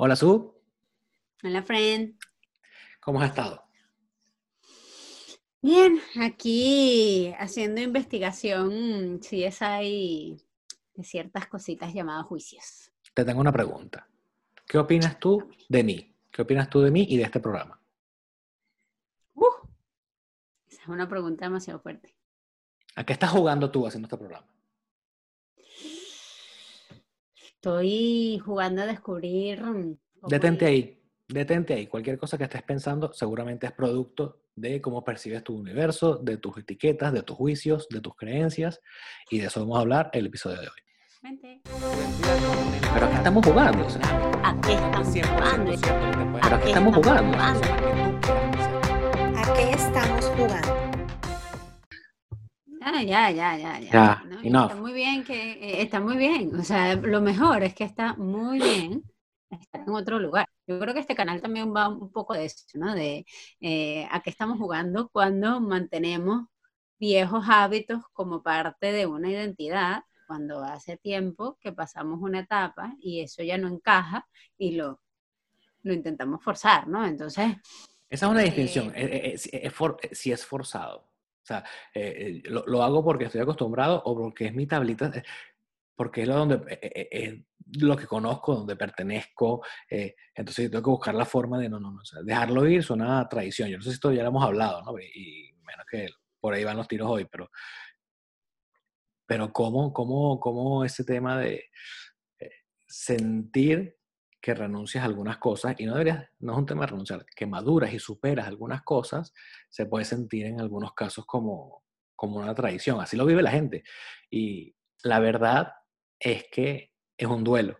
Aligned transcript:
Hola, 0.00 0.14
Su. 0.14 0.54
Hola, 1.42 1.60
friend. 1.60 2.16
¿Cómo 3.00 3.20
has 3.20 3.30
estado? 3.30 3.64
Bien, 5.60 6.00
aquí 6.20 7.34
haciendo 7.36 7.80
investigación, 7.80 9.20
si 9.20 9.42
es 9.42 9.60
hay 9.60 10.40
de 10.94 11.02
ciertas 11.02 11.48
cositas 11.48 11.92
llamadas 11.92 12.26
juicios. 12.26 12.92
Te 13.12 13.24
tengo 13.24 13.40
una 13.40 13.50
pregunta. 13.50 14.08
¿Qué 14.68 14.78
opinas 14.78 15.18
tú 15.18 15.50
de 15.68 15.82
mí? 15.82 16.14
¿Qué 16.30 16.42
opinas 16.42 16.70
tú 16.70 16.80
de 16.80 16.92
mí 16.92 17.04
y 17.10 17.16
de 17.16 17.24
este 17.24 17.40
programa? 17.40 17.82
Uh, 19.34 19.46
esa 20.68 20.82
es 20.82 20.88
una 20.88 21.08
pregunta 21.08 21.46
demasiado 21.46 21.80
fuerte. 21.80 22.14
¿A 22.94 23.02
qué 23.02 23.14
estás 23.14 23.30
jugando 23.30 23.68
tú 23.72 23.84
haciendo 23.84 24.06
este 24.06 24.16
programa? 24.16 24.46
Estoy 27.62 28.38
jugando 28.44 28.82
a 28.82 28.86
descubrir. 28.86 29.60
mm, 29.60 29.96
Detente 30.28 30.64
ir- 30.66 30.68
ahí, 30.68 31.02
detente 31.26 31.74
ahí. 31.74 31.88
Cualquier 31.88 32.16
cosa 32.16 32.38
que 32.38 32.44
estés 32.44 32.62
pensando 32.62 33.12
seguramente 33.12 33.66
es 33.66 33.72
producto 33.72 34.42
de 34.54 34.80
cómo 34.80 35.02
percibes 35.04 35.42
tu 35.42 35.56
universo, 35.56 36.18
de 36.18 36.36
tus 36.36 36.56
etiquetas, 36.58 37.12
de 37.12 37.24
tus 37.24 37.36
juicios, 37.36 37.88
de 37.90 38.00
tus 38.00 38.14
creencias. 38.14 38.80
Y 39.28 39.40
de 39.40 39.46
eso 39.46 39.58
vamos 39.60 39.76
a 39.78 39.80
hablar 39.80 40.08
el 40.12 40.26
episodio 40.26 40.60
de 40.60 40.68
hoy. 40.68 40.80
Vente. 41.20 41.60
Pero 42.94 43.06
¿a 43.06 43.10
qué 43.10 43.16
estamos 43.16 43.44
jugando? 43.44 43.86
O 43.86 43.90
sea, 43.90 44.30
¿A 44.44 44.60
qué 44.60 44.74
estamos 44.74 45.08
jugando? 45.08 45.72
¿Pero 46.40 46.54
a 46.54 46.60
qué 46.60 46.68
estamos 46.68 46.94
jugando? 46.94 47.38
¿A 49.36 49.54
qué 49.56 49.70
estamos 49.72 50.26
jugando? 50.26 50.87
Ah, 52.90 53.02
ya, 53.02 53.30
ya, 53.30 53.56
ya, 53.58 53.80
ya. 53.80 54.22
¿no? 54.24 54.40
Está 54.62 54.74
muy 54.76 54.92
bien 54.92 55.24
que 55.24 55.52
eh, 55.52 55.82
está 55.82 56.00
muy 56.00 56.16
bien. 56.16 56.54
O 56.58 56.64
sea, 56.64 56.94
lo 56.94 57.20
mejor 57.20 57.62
es 57.62 57.74
que 57.74 57.84
está 57.84 58.14
muy 58.14 58.58
bien 58.60 59.02
estar 59.50 59.82
en 59.86 59.90
otro 59.94 60.18
lugar. 60.18 60.46
Yo 60.66 60.78
creo 60.80 60.94
que 60.94 61.00
este 61.00 61.14
canal 61.14 61.40
también 61.42 61.74
va 61.74 61.88
un 61.88 62.10
poco 62.12 62.34
de 62.34 62.46
eso, 62.46 62.64
¿no? 62.74 62.94
De 62.94 63.26
eh, 63.60 64.06
a 64.10 64.20
qué 64.22 64.30
estamos 64.30 64.58
jugando 64.58 65.08
cuando 65.10 65.60
mantenemos 65.60 66.46
viejos 66.98 67.44
hábitos 67.48 68.02
como 68.12 68.42
parte 68.42 68.92
de 68.92 69.06
una 69.06 69.30
identidad, 69.30 70.02
cuando 70.26 70.62
hace 70.64 70.96
tiempo 70.96 71.58
que 71.60 71.72
pasamos 71.72 72.20
una 72.20 72.40
etapa 72.40 72.94
y 73.00 73.20
eso 73.20 73.42
ya 73.42 73.56
no 73.58 73.68
encaja 73.68 74.26
y 74.58 74.72
lo, 74.76 75.00
lo 75.82 75.92
intentamos 75.94 76.42
forzar, 76.42 76.86
¿no? 76.88 77.04
Entonces, 77.06 77.56
Esa 78.10 78.26
es 78.26 78.32
una 78.32 78.42
Eh, 78.42 78.46
distinción. 78.46 78.92
eh, 78.94 79.36
eh, 79.52 79.70
eh, 79.70 80.14
si 80.14 80.32
es 80.32 80.44
forzado. 80.44 81.07
Eh, 81.50 81.62
eh, 81.94 82.42
lo, 82.44 82.64
lo 82.66 82.82
hago 82.82 83.04
porque 83.04 83.24
estoy 83.24 83.40
acostumbrado 83.40 84.02
o 84.04 84.16
porque 84.16 84.46
es 84.46 84.54
mi 84.54 84.66
tablita, 84.66 85.10
eh, 85.14 85.22
porque 85.94 86.22
es 86.22 86.28
lo, 86.28 86.34
donde, 86.34 87.44
lo 87.80 87.96
que 87.96 88.06
conozco, 88.06 88.54
donde 88.54 88.76
pertenezco. 88.76 89.62
entonces 89.88 90.70
tengo 90.70 90.84
que 90.84 90.90
buscar 90.90 91.14
la 91.14 91.24
forma 91.24 91.58
de 91.58 91.68
no, 91.68 91.80
no, 91.80 91.90
no. 91.90 92.00
o 92.00 92.22
dejarlo 92.22 92.66
ir 92.66 92.82
suena 92.82 93.20
a 93.20 93.28
traición. 93.28 93.68
Yo 93.68 93.78
no 93.78 93.82
sé 93.82 93.90
si 93.90 93.94
esto 93.94 94.12
ya 94.12 94.22
lo 94.22 94.28
hemos 94.28 94.44
hablado, 94.44 94.82
¿no? 94.82 94.98
Y, 94.98 95.52
menos 95.64 95.86
que 95.90 96.08
por 96.40 96.54
ahí 96.54 96.64
van 96.64 96.78
los 96.78 96.88
tiros 96.88 97.10
hoy, 97.10 97.26
pero, 97.30 97.50
pero 99.26 99.52
¿cómo, 99.52 99.92
cómo, 99.92 100.40
cómo 100.40 100.84
ese 100.84 101.04
tema 101.04 101.38
de 101.38 101.64
sentir 102.86 103.97
que 104.40 104.54
renuncias 104.54 105.02
a 105.02 105.06
algunas 105.06 105.38
cosas, 105.38 105.74
y 105.78 105.86
no 105.86 105.92
deberías, 105.94 106.28
no 106.38 106.52
es 106.52 106.58
un 106.58 106.66
tema 106.66 106.82
de 106.82 106.86
renunciar, 106.92 107.26
que 107.34 107.46
maduras 107.46 107.92
y 107.92 107.98
superas 107.98 108.46
algunas 108.46 108.82
cosas, 108.82 109.32
se 109.68 109.86
puede 109.86 110.04
sentir 110.04 110.46
en 110.46 110.60
algunos 110.60 110.92
casos 110.94 111.24
como, 111.26 111.84
como 112.14 112.36
una 112.38 112.54
tradición. 112.54 113.00
Así 113.00 113.16
lo 113.16 113.26
vive 113.26 113.42
la 113.42 113.50
gente. 113.50 113.82
Y 114.30 114.74
la 115.02 115.18
verdad 115.20 115.72
es 116.20 116.44
que 116.52 116.92
es 117.16 117.26
un 117.28 117.42
duelo. 117.44 117.78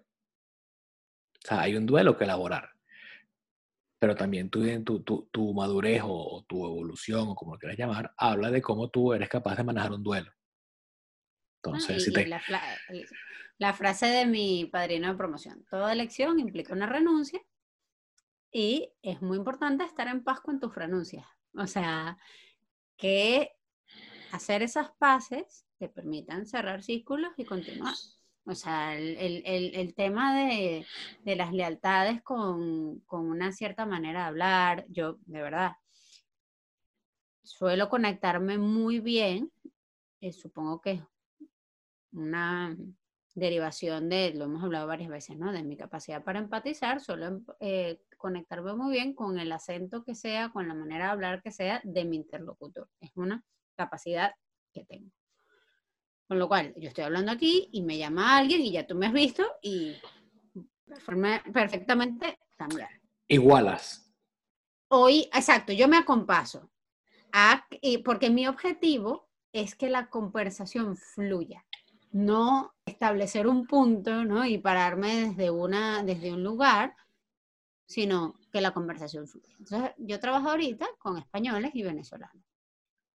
O 1.44 1.46
sea, 1.48 1.60
hay 1.60 1.76
un 1.76 1.86
duelo 1.86 2.16
que 2.16 2.24
elaborar. 2.24 2.70
Pero 4.00 4.14
también 4.14 4.48
tu, 4.50 4.62
tu, 4.84 5.02
tu, 5.02 5.28
tu 5.32 5.54
madurez 5.54 6.02
o, 6.04 6.08
o 6.12 6.44
tu 6.44 6.64
evolución, 6.64 7.28
o 7.28 7.34
como 7.34 7.54
lo 7.54 7.58
quieras 7.58 7.78
llamar, 7.78 8.12
habla 8.16 8.50
de 8.50 8.62
cómo 8.62 8.90
tú 8.90 9.12
eres 9.12 9.28
capaz 9.28 9.56
de 9.56 9.64
manejar 9.64 9.92
un 9.92 10.02
duelo. 10.02 10.30
Entonces, 11.62 11.96
Y- 11.98 12.00
si 12.00 12.12
te, 12.12 12.26
la, 12.26 12.40
la- 12.48 12.76
el- 12.88 13.06
la 13.58 13.72
frase 13.74 14.06
de 14.06 14.26
mi 14.26 14.66
padrino 14.66 15.08
de 15.08 15.14
promoción, 15.16 15.64
toda 15.70 15.92
elección 15.92 16.38
implica 16.40 16.72
una 16.72 16.86
renuncia 16.86 17.40
y 18.52 18.90
es 19.02 19.20
muy 19.20 19.36
importante 19.36 19.84
estar 19.84 20.08
en 20.08 20.24
paz 20.24 20.40
con 20.40 20.58
tus 20.60 20.74
renuncias. 20.74 21.26
O 21.54 21.66
sea, 21.66 22.16
que 22.96 23.50
hacer 24.32 24.62
esas 24.62 24.90
paces 24.98 25.66
te 25.78 25.88
permitan 25.88 26.46
cerrar 26.46 26.82
círculos 26.82 27.32
y 27.36 27.44
continuar. 27.44 27.94
O 28.44 28.54
sea, 28.54 28.96
el, 28.96 29.16
el- 29.44 29.74
el- 29.74 29.94
tema 29.94 30.34
de, 30.34 30.86
de 31.24 31.36
las 31.36 31.52
lealtades 31.52 32.22
con, 32.22 33.00
con 33.00 33.28
una 33.28 33.52
cierta 33.52 33.84
manera 33.84 34.20
de 34.22 34.26
hablar, 34.28 34.86
yo 34.88 35.18
de 35.26 35.42
verdad 35.42 35.72
suelo 37.42 37.88
conectarme 37.88 38.56
muy 38.58 39.00
bien, 39.00 39.52
eh, 40.20 40.32
supongo 40.32 40.80
que 40.80 40.92
es 40.92 41.02
una 42.12 42.76
derivación 43.38 44.08
de, 44.08 44.32
lo 44.34 44.44
hemos 44.44 44.62
hablado 44.62 44.86
varias 44.86 45.10
veces, 45.10 45.36
¿no? 45.38 45.52
De 45.52 45.62
mi 45.62 45.76
capacidad 45.76 46.22
para 46.24 46.38
empatizar, 46.38 47.00
suelo 47.00 47.26
em- 47.26 47.44
eh, 47.60 48.00
conectarme 48.16 48.74
muy 48.74 48.92
bien 48.92 49.14
con 49.14 49.38
el 49.38 49.52
acento 49.52 50.02
que 50.04 50.14
sea, 50.14 50.50
con 50.50 50.66
la 50.68 50.74
manera 50.74 51.06
de 51.06 51.10
hablar 51.12 51.42
que 51.42 51.50
sea 51.52 51.80
de 51.84 52.04
mi 52.04 52.16
interlocutor. 52.16 52.88
Es 53.00 53.10
una 53.14 53.44
capacidad 53.76 54.34
que 54.72 54.84
tengo. 54.84 55.10
Con 56.26 56.38
lo 56.38 56.48
cual, 56.48 56.74
yo 56.76 56.88
estoy 56.88 57.04
hablando 57.04 57.32
aquí 57.32 57.68
y 57.72 57.82
me 57.82 57.96
llama 57.96 58.36
alguien 58.36 58.60
y 58.60 58.72
ya 58.72 58.86
tú 58.86 58.94
me 58.94 59.06
has 59.06 59.12
visto 59.12 59.44
y 59.62 59.96
perfectamente 61.52 62.38
cambiar. 62.56 62.90
igualas. 63.28 64.04
Hoy, 64.90 65.28
exacto, 65.34 65.72
yo 65.72 65.86
me 65.86 65.98
acompaso, 65.98 66.70
a- 67.32 67.66
y 67.82 67.98
porque 67.98 68.30
mi 68.30 68.46
objetivo 68.46 69.28
es 69.52 69.74
que 69.74 69.90
la 69.90 70.08
conversación 70.08 70.96
fluya, 70.96 71.64
no 72.12 72.74
establecer 72.86 73.46
un 73.46 73.66
punto, 73.66 74.24
¿no? 74.24 74.44
Y 74.44 74.58
pararme 74.58 75.28
desde, 75.28 75.50
una, 75.50 76.02
desde 76.02 76.32
un 76.32 76.42
lugar, 76.42 76.94
sino 77.86 78.38
que 78.52 78.60
la 78.60 78.72
conversación 78.72 79.26
fluya. 79.26 79.54
Entonces, 79.58 79.90
yo 79.98 80.20
trabajo 80.20 80.50
ahorita 80.50 80.86
con 80.98 81.18
españoles 81.18 81.70
y 81.74 81.82
venezolanos. 81.82 82.44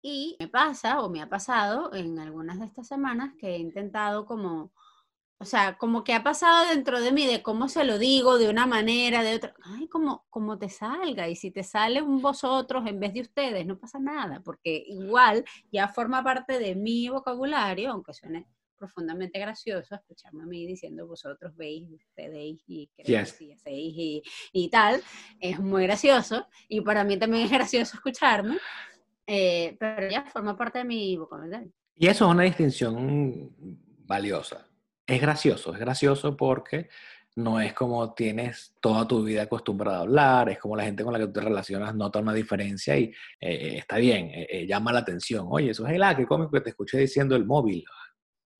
Y 0.02 0.36
me 0.40 0.48
pasa 0.48 1.02
o 1.02 1.10
me 1.10 1.22
ha 1.22 1.30
pasado 1.30 1.94
en 1.94 2.20
algunas 2.20 2.60
de 2.60 2.66
estas 2.66 2.88
semanas 2.88 3.34
que 3.40 3.56
he 3.56 3.58
intentado 3.58 4.26
como, 4.26 4.74
o 5.40 5.46
sea, 5.46 5.78
como 5.78 6.04
que 6.04 6.14
ha 6.14 6.24
pasado 6.24 6.68
dentro 6.70 7.00
de 7.00 7.12
mí 7.12 7.26
de 7.26 7.42
cómo 7.42 7.70
se 7.70 7.86
lo 7.86 7.98
digo, 7.98 8.38
de 8.38 8.50
una 8.50 8.66
manera, 8.66 9.24
de 9.24 9.36
otra. 9.36 9.54
Ay, 9.64 9.88
como, 9.88 10.26
como 10.30 10.58
te 10.58 10.70
salga. 10.70 11.30
Y 11.30 11.36
si 11.36 11.52
te 11.52 11.64
sale 11.64 12.02
un 12.02 12.22
vosotros 12.22 12.86
en 12.86 13.00
vez 13.00 13.14
de 13.14 13.22
ustedes, 13.22 13.66
no 13.66 13.78
pasa 13.78 14.00
nada, 14.00 14.42
porque 14.44 14.84
igual 14.88 15.46
ya 15.72 15.88
forma 15.88 16.24
parte 16.24 16.60
de 16.60 16.76
mi 16.76 17.10
vocabulario, 17.10 17.92
aunque 17.92 18.14
suene 18.14 18.48
profundamente 18.84 19.40
gracioso 19.40 19.96
escucharme 19.96 20.44
a 20.44 20.46
mí 20.46 20.66
diciendo 20.68 21.08
vosotros 21.08 21.56
veis, 21.56 21.90
ustedes 21.90 22.62
y 22.68 22.90
queréis 22.98 23.38
Yes. 23.40 23.66
y 23.66 24.22
y, 24.52 24.64
y 24.66 24.70
tal. 24.70 25.02
Es 25.40 25.58
muy 25.60 25.84
gracioso. 25.84 26.48
Y 26.68 26.82
para 26.82 27.06
mí 27.06 27.18
también 27.18 27.46
es 27.46 27.52
gracioso 27.52 27.96
escucharme. 27.96 28.58
eh, 29.26 29.78
pero 29.80 30.10
ya 30.10 30.26
forma 30.26 30.58
parte 30.58 30.80
de 30.80 30.84
mi 30.86 31.16
vocabulario. 31.16 31.72
Y 31.96 32.08
eso 32.08 32.26
es 32.26 32.32
una 32.32 32.44
distinción 32.44 33.50
valiosa. 34.06 34.68
Es 35.08 35.22
gracioso, 35.22 35.72
es 35.74 35.80
gracioso 35.80 36.36
porque 36.36 36.90
no 37.36 37.60
es 37.60 37.74
como 37.74 38.14
tienes 38.14 38.76
toda 38.82 39.08
tu 39.08 39.24
vida 39.24 39.44
acostumbrado 39.44 39.98
a 39.98 40.02
hablar, 40.02 40.50
es 40.50 40.60
como 40.60 40.76
la 40.76 40.84
gente 40.84 41.04
con 41.04 41.14
la 41.14 41.20
que 41.20 41.26
tú 41.28 41.34
te 41.34 41.42
relacionas 41.42 41.96
nota 41.96 42.20
una 42.20 42.34
diferencia 42.34 42.96
y 42.98 43.12
eh, 43.40 43.78
está 43.80 43.98
bien, 43.98 44.26
eh, 44.28 44.48
eh, 44.52 44.68
llama 44.68 44.92
la 44.94 45.00
atención. 45.00 45.48
Oye, 45.50 45.72
eso 45.72 45.88
es 45.88 45.94
el 45.94 46.04
ah, 46.04 46.16
qué 46.16 46.26
cómico 46.28 46.52
que 46.52 46.62
te 46.62 46.70
escuché 46.72 46.98
diciendo 47.00 47.36
el 47.36 47.46
móvil. 47.46 47.84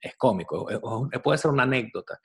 Es 0.04 0.16
cómico, 0.18 0.68
puede 1.24 1.38
ser 1.38 1.52
una 1.52 1.64
anécdota, 1.64 2.20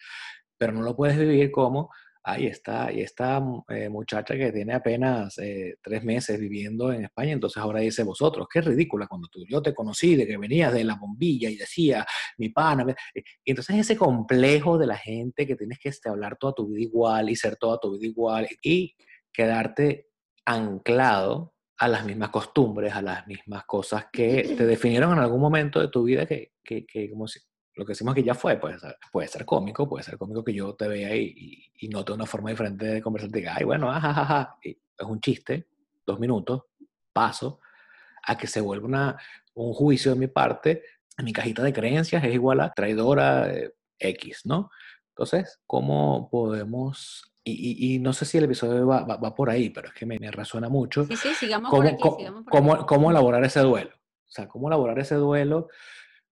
pero 0.57 0.73
no 0.73 0.83
lo 0.83 0.97
puedes 0.97 1.17
vivir 1.17 1.51
como, 1.53 1.91
ahí 2.25 2.47
está, 2.47 2.93
y 2.93 3.01
esta 3.01 3.41
eh, 3.69 3.89
muchacha 3.89 4.37
que 4.37 4.53
tiene 4.53 4.75
apenas 4.75 5.39
eh, 5.39 5.77
tres 5.83 6.05
meses 6.05 6.39
viviendo 6.39 6.93
en 6.93 7.05
España, 7.05 7.33
entonces 7.33 7.63
ahora 7.63 7.81
dice 7.81 8.03
vosotros, 8.03 8.47
qué 8.53 8.61
ridícula 8.61 9.07
cuando 9.07 9.29
tú, 9.29 9.45
yo 9.49 9.63
te 9.63 9.75
conocí 9.75 10.17
de 10.17 10.27
que 10.27 10.37
venías 10.37 10.73
de 10.73 10.85
la 10.85 10.97
bombilla 10.97 11.49
y 11.49 11.57
decía, 11.57 12.05
mi 12.37 12.51
pana, 12.51 12.85
me-". 12.85 12.95
y 13.15 13.51
entonces 13.51 13.77
ese 13.77 13.97
complejo 13.97 14.77
de 14.77 14.87
la 14.87 14.97
gente 14.97 15.47
que 15.47 15.57
tienes 15.57 15.79
que 15.79 15.89
este, 15.89 16.09
hablar 16.09 16.37
toda 16.37 16.53
tu 16.53 16.69
vida 16.69 16.83
igual 16.83 17.31
y 17.31 17.37
ser 17.37 17.57
toda 17.57 17.79
tu 17.81 17.93
vida 17.93 18.07
igual 18.07 18.49
y 18.63 18.95
quedarte 19.33 20.09
anclado 20.45 21.55
a 21.79 21.89
las 21.89 22.05
mismas 22.05 22.31
costumbres, 22.31 22.93
a 22.93 23.03
las 23.03 23.27
mismas 23.27 23.65
cosas 23.65 24.07
que 24.13 24.55
te 24.57 24.67
definieron 24.67 25.13
en 25.13 25.21
algún 25.21 25.41
momento 25.41 25.81
de 25.81 25.89
tu 25.89 26.03
vida 26.03 26.27
que, 26.27 26.55
que, 26.63 26.85
que 26.85 27.09
como 27.09 27.29
si, 27.29 27.39
lo 27.79 27.85
que 27.85 27.93
decimos 27.93 28.13
que 28.13 28.25
ya 28.25 28.35
fue, 28.35 28.57
puede 28.57 28.77
ser, 28.77 28.97
puede 29.13 29.29
ser 29.29 29.45
cómico, 29.45 29.89
puede 29.89 30.03
ser 30.03 30.19
cómico 30.19 30.43
que 30.43 30.53
yo 30.53 30.75
te 30.75 30.89
vea 30.89 31.15
y, 31.15 31.33
y, 31.37 31.87
y 31.87 31.89
note 31.89 32.13
una 32.13 32.27
forma 32.27 32.51
diferente 32.51 32.85
de 32.85 33.01
conversar, 33.01 33.31
diga, 33.31 33.55
ay, 33.57 33.65
bueno, 33.65 33.89
ajajaja, 33.89 34.57
y 34.65 34.71
es 34.71 35.07
un 35.07 35.21
chiste, 35.21 35.69
dos 36.05 36.19
minutos, 36.19 36.65
paso, 37.13 37.61
a 38.25 38.37
que 38.37 38.49
se 38.49 38.61
vuelva 38.61 38.87
una, 38.87 39.17
un 39.55 39.73
juicio 39.73 40.13
de 40.13 40.19
mi 40.19 40.27
parte, 40.27 40.83
mi 41.19 41.33
cajita 41.33 41.63
de 41.63 41.73
creencias 41.73 42.25
es 42.25 42.35
igual 42.35 42.61
a 42.61 42.73
traidora 42.73 43.49
eh, 43.49 43.73
X, 43.97 44.43
¿no? 44.45 44.71
Entonces, 45.11 45.61
¿cómo 45.65 46.29
podemos 46.31 47.33
y, 47.51 47.99
no 48.01 48.13
sé 48.13 48.27
si 48.27 48.37
el 48.37 48.45
episodio 48.45 48.87
va, 48.87 49.05
va, 49.05 49.35
por 49.35 49.49
ahí, 49.49 49.71
pero 49.71 49.89
es 49.89 49.95
que 49.95 50.05
me, 50.05 50.19
me 50.19 50.31
resuena 50.31 50.69
mucho. 50.69 51.07
Sí, 51.07 51.17
sí, 51.17 51.33
sigamos 51.33 51.71
cómo, 51.71 51.83
por 51.83 51.93
aquí, 51.93 52.09
sigamos 52.19 52.45
por 52.45 52.53
cómo, 52.53 52.87
cómo, 52.87 53.11
elaborar 53.11 53.43
ese 53.43 53.61
duelo. 53.61 53.91
O 53.95 54.31
sea, 54.31 54.47
cómo 54.47 54.69
elaborar 54.69 54.99
ese 54.99 55.15
duelo 55.15 55.69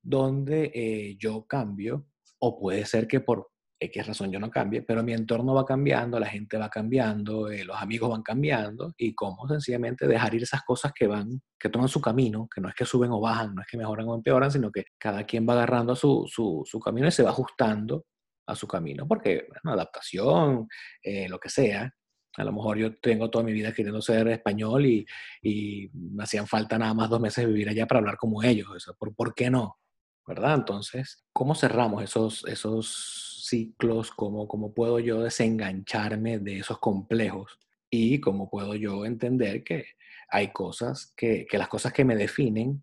donde 0.07 0.71
eh, 0.73 1.17
yo 1.19 1.47
cambio, 1.47 2.07
o 2.39 2.59
puede 2.59 2.85
ser 2.87 3.09
que 3.09 3.21
por 3.21 3.49
X 3.79 4.07
razón 4.07 4.31
yo 4.31 4.39
no 4.39 4.49
cambie, 4.51 4.83
pero 4.83 5.03
mi 5.03 5.13
entorno 5.13 5.53
va 5.53 5.67
cambiando, 5.67 6.19
la 6.19 6.29
gente 6.29 6.57
va 6.57 6.71
cambiando, 6.71 7.51
eh, 7.51 7.65
los 7.65 7.77
amigos 7.77 8.11
van 8.11 8.23
cambiando, 8.23 8.95
y 8.97 9.15
cómo 9.15 9.49
sencillamente 9.49 10.07
dejar 10.07 10.35
ir 10.35 10.45
esas 10.45 10.63
cosas 10.63 10.93
que 10.95 11.09
van, 11.09 11.43
que 11.59 11.69
toman 11.69 11.89
su 11.89 12.01
camino, 12.01 12.49
que 12.53 12.61
no 12.61 12.69
es 12.69 12.75
que 12.75 12.85
suben 12.85 13.11
o 13.11 13.21
bajan, 13.21 13.55
no 13.55 13.63
es 13.63 13.69
que 13.69 13.77
mejoran 13.77 14.09
o 14.09 14.15
empeoran, 14.15 14.51
sino 14.51 14.71
que 14.71 14.85
cada 14.97 15.25
quien 15.25 15.47
va 15.47 15.55
agarrando 15.55 15.97
su, 15.97 16.25
su, 16.29 16.63
su 16.65 16.79
camino 16.79 17.09
y 17.09 17.11
se 17.11 17.25
va 17.25 17.31
ajustando 17.31 18.07
a 18.47 18.55
su 18.55 18.69
camino, 18.69 19.07
porque, 19.09 19.47
bueno, 19.49 19.75
adaptación, 19.75 20.69
eh, 21.03 21.29
lo 21.29 21.39
que 21.39 21.51
sea. 21.51 21.93
A 22.39 22.45
lo 22.45 22.53
mejor 22.53 22.77
yo 22.79 22.95
tengo 23.01 23.31
toda 23.31 23.45
mi 23.45 23.53
vida 23.53 23.73
queriendo 23.73 24.01
ser 24.03 24.29
español 24.29 24.85
y, 24.87 25.07
y 25.43 25.89
me 25.93 26.23
hacían 26.23 26.47
falta 26.47 26.79
nada 26.79 26.93
más 26.95 27.09
dos 27.09 27.21
meses 27.21 27.45
de 27.45 27.51
vivir 27.51 27.69
allá 27.71 27.87
para 27.87 27.99
hablar 27.99 28.17
como 28.19 28.43
ellos. 28.43 28.69
Eso, 28.77 28.95
¿por, 28.99 29.15
¿Por 29.15 29.35
qué 29.35 29.51
no? 29.51 29.79
¿Verdad? 30.27 30.55
Entonces, 30.57 31.25
¿cómo 31.33 31.55
cerramos 31.55 32.03
esos, 32.03 32.45
esos 32.47 33.45
ciclos? 33.47 34.11
¿Cómo, 34.11 34.49
¿Cómo 34.49 34.75
puedo 34.75 34.99
yo 34.99 35.23
desengancharme 35.23 36.41
de 36.41 36.59
esos 36.59 36.81
complejos? 36.81 37.61
Y 37.91 38.21
cómo 38.21 38.51
puedo 38.51 38.75
yo 38.75 39.07
entender 39.07 39.63
que 39.63 39.85
hay 40.29 40.53
cosas 40.53 41.13
que, 41.17 41.47
que 41.49 41.59
las 41.59 41.69
cosas 41.69 41.93
que 41.93 42.05
me 42.05 42.17
definen 42.17 42.83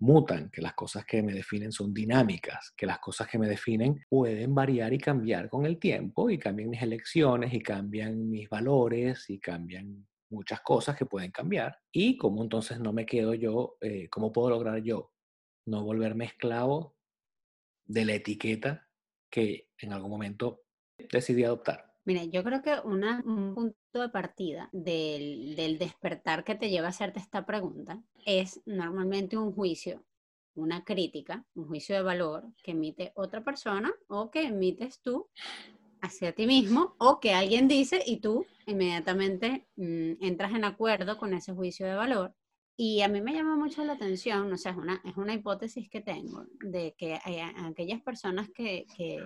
mutan, 0.00 0.50
que 0.50 0.62
las 0.62 0.74
cosas 0.74 1.04
que 1.04 1.22
me 1.22 1.32
definen 1.32 1.70
son 1.70 1.94
dinámicas, 1.94 2.72
que 2.76 2.86
las 2.86 2.98
cosas 2.98 3.28
que 3.28 3.38
me 3.38 3.46
definen 3.46 4.04
pueden 4.08 4.52
variar 4.52 4.92
y 4.92 4.98
cambiar 4.98 5.48
con 5.48 5.66
el 5.66 5.78
tiempo 5.78 6.28
y 6.28 6.38
cambian 6.38 6.70
mis 6.70 6.82
elecciones 6.82 7.54
y 7.54 7.60
cambian 7.60 8.28
mis 8.28 8.48
valores 8.48 9.30
y 9.30 9.38
cambian 9.38 10.08
muchas 10.28 10.60
cosas 10.62 10.96
que 10.96 11.06
pueden 11.06 11.30
cambiar. 11.30 11.78
Y 11.92 12.16
cómo 12.16 12.42
entonces 12.42 12.80
no 12.80 12.92
me 12.92 13.06
quedo 13.06 13.34
yo, 13.34 13.76
eh, 13.80 14.08
cómo 14.10 14.32
puedo 14.32 14.50
lograr 14.50 14.82
yo 14.82 15.12
no 15.70 15.84
volverme 15.84 16.24
esclavo 16.24 16.96
de 17.86 18.04
la 18.04 18.14
etiqueta 18.14 18.88
que 19.30 19.68
en 19.78 19.92
algún 19.92 20.10
momento 20.10 20.62
decidí 21.10 21.44
adoptar. 21.44 21.94
Mira, 22.04 22.24
yo 22.24 22.42
creo 22.42 22.62
que 22.62 22.74
una, 22.84 23.22
un 23.24 23.54
punto 23.54 23.76
de 24.00 24.08
partida 24.08 24.68
del, 24.72 25.54
despertar 25.78 26.44
que 26.44 26.54
te 26.54 26.70
lleva 26.70 26.86
a 26.86 26.90
hacerte 26.90 27.20
esta 27.20 27.46
pregunta 27.46 28.02
es 28.24 28.60
normalmente 28.66 29.36
un 29.36 29.52
juicio, 29.52 30.04
una 30.54 30.82
crítica, 30.84 31.44
un 31.54 31.68
juicio 31.68 31.94
de 31.94 32.02
valor 32.02 32.44
que 32.64 32.72
emite 32.72 33.12
otra 33.14 33.44
persona 33.44 33.92
o 34.08 34.30
que 34.30 34.42
emites 34.42 35.00
tú 35.00 35.28
hacia 36.00 36.34
ti 36.34 36.46
mismo 36.46 36.96
o 36.98 37.20
que 37.20 37.32
alguien 37.32 37.68
dice 37.68 38.02
y 38.04 38.20
tú 38.20 38.46
inmediatamente 38.66 39.68
mm, 39.76 40.12
entras 40.20 40.52
en 40.54 40.64
acuerdo 40.64 41.18
con 41.18 41.34
ese 41.34 41.52
juicio 41.52 41.86
de 41.86 41.94
valor. 41.94 42.34
Y 42.82 43.02
a 43.02 43.08
mí 43.08 43.20
me 43.20 43.34
llama 43.34 43.56
mucho 43.56 43.84
la 43.84 43.92
atención, 43.92 44.50
o 44.50 44.56
sea, 44.56 44.72
es 44.72 44.78
una, 44.78 45.02
es 45.04 45.14
una 45.18 45.34
hipótesis 45.34 45.90
que 45.90 46.00
tengo, 46.00 46.46
de 46.64 46.94
que 46.96 47.20
aquellas 47.66 48.00
personas 48.00 48.48
que, 48.48 48.86
que 48.96 49.18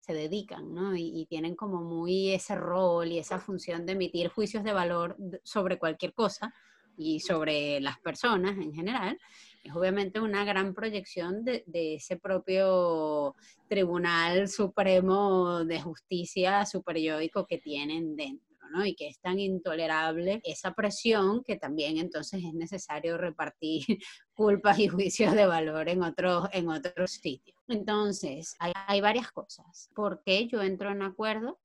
se 0.00 0.14
dedican, 0.14 0.74
¿no? 0.74 0.96
Y, 0.96 1.24
tienen 1.30 1.54
como 1.54 1.80
muy 1.80 2.30
ese 2.30 2.56
rol 2.56 3.06
y 3.06 3.20
esa 3.20 3.38
función 3.38 3.86
de 3.86 3.92
emitir 3.92 4.30
juicios 4.30 4.64
de 4.64 4.72
valor 4.72 5.16
sobre 5.44 5.78
cualquier 5.78 6.12
cosa 6.12 6.52
y 6.96 7.20
sobre 7.20 7.80
las 7.80 8.00
personas 8.00 8.58
en 8.58 8.74
general, 8.74 9.16
es 9.62 9.72
obviamente 9.76 10.18
una 10.18 10.44
gran 10.44 10.74
proyección 10.74 11.44
de, 11.44 11.62
de 11.68 11.94
ese 11.94 12.16
propio 12.16 13.36
Tribunal 13.68 14.48
Supremo 14.48 15.64
de 15.64 15.80
Justicia 15.80 16.66
superiórico 16.66 17.46
que 17.46 17.58
tienen 17.58 18.16
dentro. 18.16 18.47
Y 18.84 18.94
que 18.94 19.08
es 19.08 19.20
tan 19.20 19.38
intolerable 19.38 20.40
esa 20.44 20.74
presión 20.74 21.42
que 21.44 21.56
también 21.56 21.98
entonces 21.98 22.42
es 22.44 22.54
necesario 22.54 23.18
repartir 23.18 23.84
culpas 24.34 24.78
y 24.78 24.88
juicios 24.88 25.34
de 25.34 25.46
valor 25.46 25.88
en 25.88 26.02
otros, 26.02 26.48
en 26.52 26.68
otros 26.68 27.12
sitios. 27.12 27.58
Entonces, 27.68 28.54
hay, 28.58 28.72
hay 28.86 29.00
varias 29.00 29.30
cosas. 29.32 29.90
¿Por 29.94 30.22
qué 30.22 30.46
yo 30.46 30.62
entro 30.62 30.90
en 30.90 31.02
acuerdo 31.02 31.60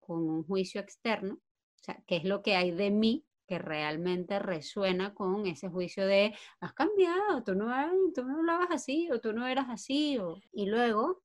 con 0.00 0.28
un 0.28 0.44
juicio 0.44 0.80
externo? 0.80 1.34
O 1.34 1.82
sea, 1.82 2.02
¿qué 2.06 2.16
es 2.16 2.24
lo 2.24 2.42
que 2.42 2.56
hay 2.56 2.70
de 2.70 2.90
mí 2.90 3.24
que 3.48 3.58
realmente 3.58 4.38
resuena 4.38 5.14
con 5.14 5.46
ese 5.46 5.70
juicio 5.70 6.06
de 6.06 6.34
has 6.60 6.74
cambiado, 6.74 7.42
tú 7.42 7.54
no, 7.54 7.66
tú 8.14 8.22
no 8.22 8.36
hablabas 8.36 8.68
así 8.70 9.10
o 9.10 9.20
tú 9.20 9.32
no 9.32 9.46
eras 9.46 9.66
así. 9.70 10.18
O, 10.18 10.38
y 10.52 10.66
luego, 10.66 11.22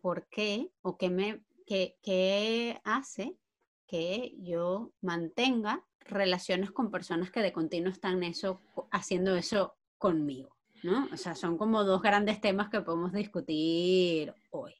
¿por 0.00 0.28
qué 0.28 0.70
o 0.82 0.96
qué, 0.96 1.10
me, 1.10 1.42
qué, 1.66 1.98
qué 2.02 2.80
hace 2.84 3.36
que 3.86 4.34
yo 4.38 4.92
mantenga 5.00 5.84
relaciones 6.00 6.70
con 6.70 6.90
personas 6.90 7.30
que 7.30 7.40
de 7.40 7.52
continuo 7.52 7.90
están 7.90 8.22
eso, 8.22 8.60
haciendo 8.90 9.36
eso 9.36 9.76
conmigo, 9.98 10.56
¿no? 10.82 11.08
O 11.12 11.16
sea, 11.16 11.34
son 11.34 11.56
como 11.58 11.84
dos 11.84 12.02
grandes 12.02 12.40
temas 12.40 12.68
que 12.68 12.80
podemos 12.80 13.12
discutir 13.12 14.34
hoy. 14.50 14.74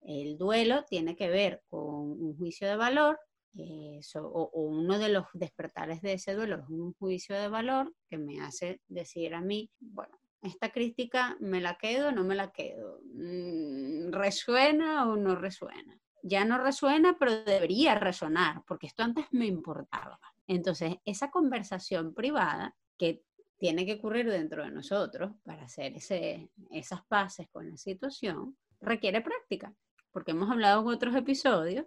El 0.00 0.36
duelo 0.38 0.84
tiene 0.84 1.16
que 1.16 1.28
ver 1.28 1.62
con 1.68 1.82
un 1.82 2.36
juicio 2.36 2.68
de 2.68 2.76
valor, 2.76 3.18
o, 4.14 4.50
uno 4.52 4.98
de 4.98 5.08
los 5.08 5.24
despertares 5.32 6.02
de 6.02 6.14
ese 6.14 6.34
duelo 6.34 6.56
es 6.56 6.68
un 6.68 6.92
juicio 6.94 7.34
de 7.36 7.48
valor 7.48 7.94
que 8.08 8.18
me 8.18 8.40
hace 8.42 8.80
decir 8.86 9.34
a 9.34 9.40
mí, 9.40 9.70
bueno, 9.80 10.18
esta 10.42 10.70
crítica 10.70 11.36
me 11.40 11.60
la 11.60 11.78
quedo 11.78 12.08
o 12.08 12.12
no 12.12 12.22
me 12.22 12.34
la 12.34 12.52
quedo, 12.52 13.00
mm, 13.14 14.12
resuena 14.12 15.08
o 15.08 15.16
no 15.16 15.36
resuena 15.36 15.98
ya 16.26 16.44
no 16.44 16.58
resuena, 16.58 17.16
pero 17.18 17.44
debería 17.44 17.94
resonar, 17.94 18.62
porque 18.66 18.88
esto 18.88 19.04
antes 19.04 19.26
me 19.30 19.46
importaba. 19.46 20.18
Entonces, 20.48 20.96
esa 21.04 21.30
conversación 21.30 22.14
privada 22.14 22.74
que 22.98 23.22
tiene 23.58 23.86
que 23.86 23.94
ocurrir 23.94 24.28
dentro 24.28 24.64
de 24.64 24.70
nosotros 24.70 25.32
para 25.44 25.64
hacer 25.64 25.96
ese, 25.96 26.50
esas 26.70 27.04
paces 27.04 27.48
con 27.48 27.70
la 27.70 27.76
situación, 27.76 28.56
requiere 28.80 29.20
práctica, 29.20 29.72
porque 30.10 30.32
hemos 30.32 30.50
hablado 30.50 30.82
en 30.82 30.88
otros 30.88 31.14
episodios 31.14 31.86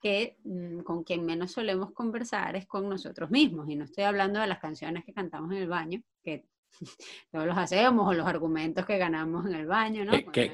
que 0.00 0.38
mm, 0.44 0.80
con 0.80 1.04
quien 1.04 1.24
menos 1.24 1.52
solemos 1.52 1.92
conversar 1.92 2.56
es 2.56 2.66
con 2.66 2.88
nosotros 2.88 3.30
mismos, 3.30 3.68
y 3.68 3.76
no 3.76 3.84
estoy 3.84 4.04
hablando 4.04 4.40
de 4.40 4.46
las 4.46 4.58
canciones 4.58 5.04
que 5.04 5.12
cantamos 5.12 5.52
en 5.52 5.58
el 5.58 5.68
baño, 5.68 6.02
que 6.22 6.46
todos 7.30 7.46
los 7.46 7.56
hacemos, 7.56 8.08
o 8.08 8.14
los 8.14 8.26
argumentos 8.26 8.86
que 8.86 8.96
ganamos 8.96 9.46
en 9.46 9.54
el 9.54 9.66
baño, 9.66 10.04
¿no? 10.04 10.12
¿Qué, 10.32 10.52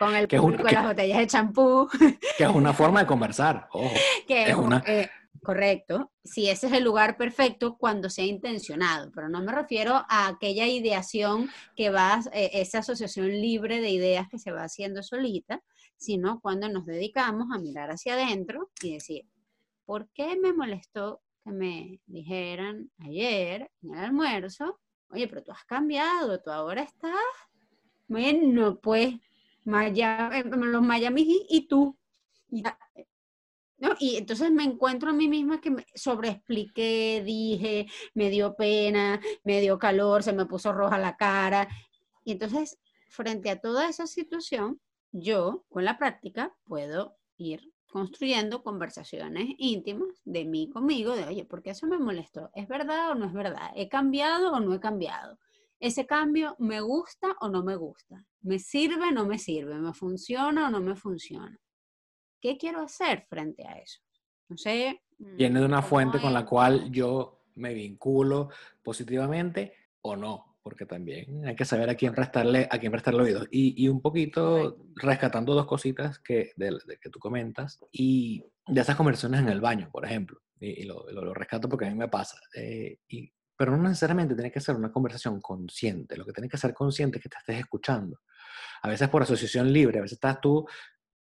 con 0.00 0.16
el 0.16 0.26
público 0.26 0.64
las 0.64 0.86
botellas 0.86 1.18
de 1.18 1.26
champú. 1.26 1.86
Que 2.38 2.44
es 2.44 2.50
una 2.50 2.72
forma 2.72 3.00
de 3.00 3.06
conversar, 3.06 3.68
ojo. 3.70 3.94
Que 4.26 4.44
es 4.44 4.56
una... 4.56 4.82
Eh, 4.86 5.10
correcto. 5.42 6.10
Si 6.24 6.48
ese 6.48 6.68
es 6.68 6.72
el 6.72 6.84
lugar 6.84 7.18
perfecto 7.18 7.76
cuando 7.76 8.08
sea 8.08 8.24
intencionado, 8.24 9.12
pero 9.14 9.28
no 9.28 9.42
me 9.42 9.52
refiero 9.52 10.02
a 10.08 10.28
aquella 10.28 10.66
ideación 10.66 11.50
que 11.76 11.90
va, 11.90 12.20
eh, 12.32 12.50
esa 12.54 12.78
asociación 12.78 13.28
libre 13.28 13.82
de 13.82 13.90
ideas 13.90 14.26
que 14.28 14.38
se 14.38 14.52
va 14.52 14.64
haciendo 14.64 15.02
solita, 15.02 15.62
sino 15.98 16.40
cuando 16.40 16.70
nos 16.70 16.86
dedicamos 16.86 17.48
a 17.52 17.58
mirar 17.58 17.90
hacia 17.90 18.14
adentro 18.14 18.70
y 18.80 18.94
decir, 18.94 19.26
¿por 19.84 20.08
qué 20.14 20.34
me 20.40 20.54
molestó 20.54 21.20
que 21.44 21.52
me 21.52 22.00
dijeran 22.06 22.90
ayer 23.00 23.70
en 23.82 23.94
el 23.94 23.98
almuerzo, 23.98 24.80
oye, 25.10 25.28
pero 25.28 25.42
tú 25.42 25.52
has 25.52 25.64
cambiado, 25.64 26.40
tú 26.40 26.50
ahora 26.50 26.82
estás, 26.82 27.12
bueno, 28.08 28.80
pues 28.80 29.14
Maya, 29.64 30.30
eh, 30.32 30.44
los 30.44 30.82
Miami 30.82 31.46
y, 31.48 31.66
tú. 31.66 31.96
Eh, 32.52 33.06
¿no? 33.78 33.94
Y 33.98 34.16
entonces 34.16 34.50
me 34.50 34.64
encuentro 34.64 35.10
a 35.10 35.12
mí 35.12 35.28
misma 35.28 35.60
que 35.60 35.70
me 35.70 35.86
sobreexpliqué, 35.94 37.22
dije, 37.24 37.86
me 38.14 38.30
dio 38.30 38.54
pena, 38.54 39.20
me 39.44 39.60
dio 39.60 39.78
calor, 39.78 40.22
se 40.22 40.32
me 40.32 40.46
puso 40.46 40.72
roja 40.72 40.98
la 40.98 41.16
cara. 41.16 41.68
Y 42.24 42.32
entonces, 42.32 42.78
frente 43.08 43.50
a 43.50 43.60
toda 43.60 43.88
esa 43.88 44.06
situación, 44.06 44.80
yo 45.12 45.64
con 45.68 45.84
la 45.84 45.98
práctica 45.98 46.54
puedo 46.64 47.16
ir 47.36 47.72
construyendo 47.90 48.62
conversaciones 48.62 49.48
íntimas 49.58 50.20
de 50.24 50.44
mí 50.44 50.70
conmigo, 50.70 51.16
de, 51.16 51.24
oye, 51.24 51.44
¿por 51.44 51.62
qué 51.62 51.70
eso 51.70 51.86
me 51.86 51.98
molestó? 51.98 52.50
¿Es 52.54 52.68
verdad 52.68 53.10
o 53.10 53.14
no 53.14 53.26
es 53.26 53.32
verdad? 53.32 53.70
¿He 53.74 53.88
cambiado 53.88 54.52
o 54.52 54.60
no 54.60 54.74
he 54.74 54.80
cambiado? 54.80 55.38
Ese 55.80 56.06
cambio 56.06 56.56
me 56.58 56.80
gusta 56.82 57.34
o 57.40 57.48
no 57.48 57.64
me 57.64 57.74
gusta, 57.74 58.24
me 58.42 58.58
sirve 58.58 59.08
o 59.08 59.12
no 59.12 59.26
me 59.26 59.38
sirve, 59.38 59.78
me 59.78 59.94
funciona 59.94 60.68
o 60.68 60.70
no 60.70 60.80
me 60.80 60.94
funciona. 60.94 61.58
¿Qué 62.40 62.56
quiero 62.58 62.82
hacer 62.82 63.26
frente 63.28 63.66
a 63.66 63.78
eso? 63.78 64.00
No 64.48 64.56
sé. 64.56 65.02
Viene 65.18 65.60
de 65.60 65.66
una 65.66 65.82
fuente 65.82 66.20
con 66.20 66.32
la 66.32 66.44
cual 66.44 66.90
yo 66.90 67.44
me 67.54 67.74
vinculo 67.74 68.50
positivamente 68.82 69.74
o 70.02 70.16
no, 70.16 70.58
porque 70.62 70.86
también 70.86 71.46
hay 71.46 71.56
que 71.56 71.64
saber 71.64 71.88
a 71.90 71.94
quién 71.94 72.14
prestarle, 72.14 72.68
a 72.70 72.78
quién 72.78 72.92
prestarle 72.92 73.22
oídos. 73.22 73.48
Y, 73.50 73.82
y 73.82 73.88
un 73.88 74.00
poquito 74.00 74.78
rescatando 74.96 75.54
dos 75.54 75.66
cositas 75.66 76.18
que, 76.18 76.52
de, 76.56 76.78
que 77.00 77.10
tú 77.10 77.18
comentas 77.18 77.78
y 77.92 78.44
de 78.66 78.80
esas 78.80 78.96
conversaciones 78.96 79.40
en 79.40 79.48
el 79.48 79.60
baño, 79.60 79.90
por 79.90 80.04
ejemplo. 80.04 80.40
Y, 80.58 80.84
lo, 80.84 81.10
lo, 81.10 81.32
rescato 81.32 81.68
porque 81.68 81.86
a 81.86 81.90
mí 81.90 81.96
me 81.96 82.08
pasa. 82.08 82.38
Eh, 82.54 82.98
y 83.08 83.32
pero 83.60 83.76
no 83.76 83.82
necesariamente 83.82 84.34
tiene 84.34 84.50
que 84.50 84.58
ser 84.58 84.74
una 84.74 84.90
conversación 84.90 85.38
consciente. 85.38 86.16
Lo 86.16 86.24
que 86.24 86.32
tiene 86.32 86.48
que 86.48 86.56
ser 86.56 86.72
consciente 86.72 87.18
es 87.18 87.22
que 87.22 87.28
te 87.28 87.36
estés 87.36 87.58
escuchando. 87.58 88.22
A 88.80 88.88
veces 88.88 89.06
por 89.10 89.20
asociación 89.20 89.70
libre, 89.70 89.98
a 89.98 90.00
veces 90.00 90.14
estás 90.14 90.40
tú 90.40 90.66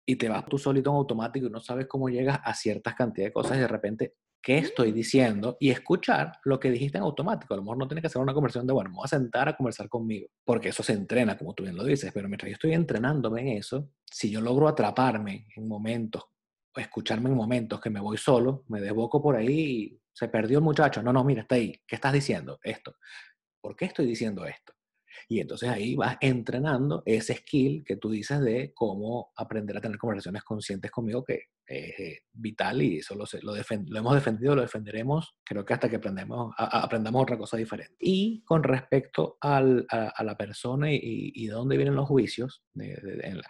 y 0.05 0.17
te 0.17 0.29
vas 0.29 0.45
tú 0.47 0.59
solito 0.59 0.91
en 0.91 0.97
automático 0.97 1.47
y 1.47 1.51
no 1.51 1.61
sabes 1.61 1.87
cómo 1.87 2.09
llegas 2.09 2.41
a 2.43 2.53
ciertas 2.53 2.97
cantidades 2.97 3.31
de 3.31 3.33
cosas 3.33 3.57
y 3.59 3.61
de 3.61 3.69
repente, 3.69 4.15
¿qué 4.43 4.59
estoy 4.59 4.91
diciendo? 4.91 5.57
Y 5.61 5.71
escuchar 5.71 6.33
lo 6.43 6.59
que 6.59 6.69
dijiste 6.73 6.99
en 6.99 7.05
automático. 7.05 7.55
A 7.55 7.59
lo 7.59 7.63
mejor 7.63 7.79
no 7.79 7.87
tienes 7.87 8.03
que 8.03 8.09
hacer 8.09 8.21
una 8.21 8.35
conversación 8.35 8.67
de, 8.67 8.73
bueno, 8.73 8.91
me 8.91 8.97
voy 8.97 9.05
a 9.05 9.09
sentar 9.09 9.49
a 9.49 9.57
conversar 9.57 9.89
conmigo, 9.89 10.27
porque 10.45 10.71
eso 10.71 10.83
se 10.83 10.95
entrena, 10.95 11.39
como 11.39 11.55
tú 11.55 11.63
bien 11.63 11.77
lo 11.77 11.85
dices, 11.85 12.11
pero 12.13 12.27
mientras 12.29 12.51
yo 12.51 12.55
estoy 12.55 12.73
entrenándome 12.73 13.43
en 13.43 13.49
eso, 13.59 13.89
si 14.05 14.33
yo 14.33 14.41
logro 14.41 14.67
atraparme 14.67 15.47
en 15.55 15.69
momentos, 15.69 16.25
o 16.77 16.81
escucharme 16.81 17.31
en 17.31 17.37
momentos 17.37 17.81
que 17.81 17.89
me 17.89 18.01
voy 18.01 18.17
solo, 18.17 18.65
me 18.67 18.81
desboco 18.81 19.23
por 19.23 19.37
ahí 19.37 19.61
y 19.61 20.01
se 20.17 20.29
perdió 20.29 20.59
el 20.59 20.65
muchacho. 20.65 21.03
No, 21.03 21.13
no, 21.13 21.23
mira, 21.25 21.43
está 21.43 21.57
ahí. 21.57 21.79
¿Qué 21.87 21.97
estás 21.97 22.13
diciendo? 22.15 22.59
Esto. 22.63 22.97
¿Por 23.61 23.77
qué 23.77 23.85
estoy 23.85 24.07
diciendo 24.07 24.47
esto? 24.47 24.73
Y 25.29 25.41
entonces 25.41 25.69
ahí 25.69 25.95
vas 25.95 26.17
entrenando 26.21 27.03
ese 27.05 27.35
skill 27.35 27.85
que 27.85 27.97
tú 27.97 28.11
dices 28.11 28.41
de 28.41 28.73
cómo 28.75 29.33
aprender 29.37 29.77
a 29.77 29.81
tener 29.81 29.99
conversaciones 29.99 30.43
conscientes 30.43 30.91
conmigo, 30.91 31.23
que 31.23 31.49
es 31.67 32.01
eh, 32.01 32.19
vital 32.33 32.81
y 32.81 32.99
eso 32.99 33.15
lo, 33.15 33.25
lo, 33.43 33.55
lo, 33.55 33.99
hemos 33.99 34.15
defendido, 34.15 34.55
lo 34.55 34.63
defenderemos, 34.63 35.35
creo 35.45 35.65
que 35.65 35.75
hasta 35.75 35.89
que 35.89 35.97
aprendemos, 35.97 36.55
aprendamos 36.57 37.23
otra 37.23 37.37
cosa 37.37 37.57
diferente. 37.57 37.97
Y 37.99 38.43
con 38.45 38.63
respecto 38.63 39.37
al, 39.41 39.87
a, 39.91 40.23
la 40.23 40.37
persona 40.37 40.93
y, 40.93 41.01
y, 41.03 41.47
de 41.47 41.53
dónde 41.53 41.77
vienen 41.77 41.97
los 41.97 42.09
juicios, 42.09 42.63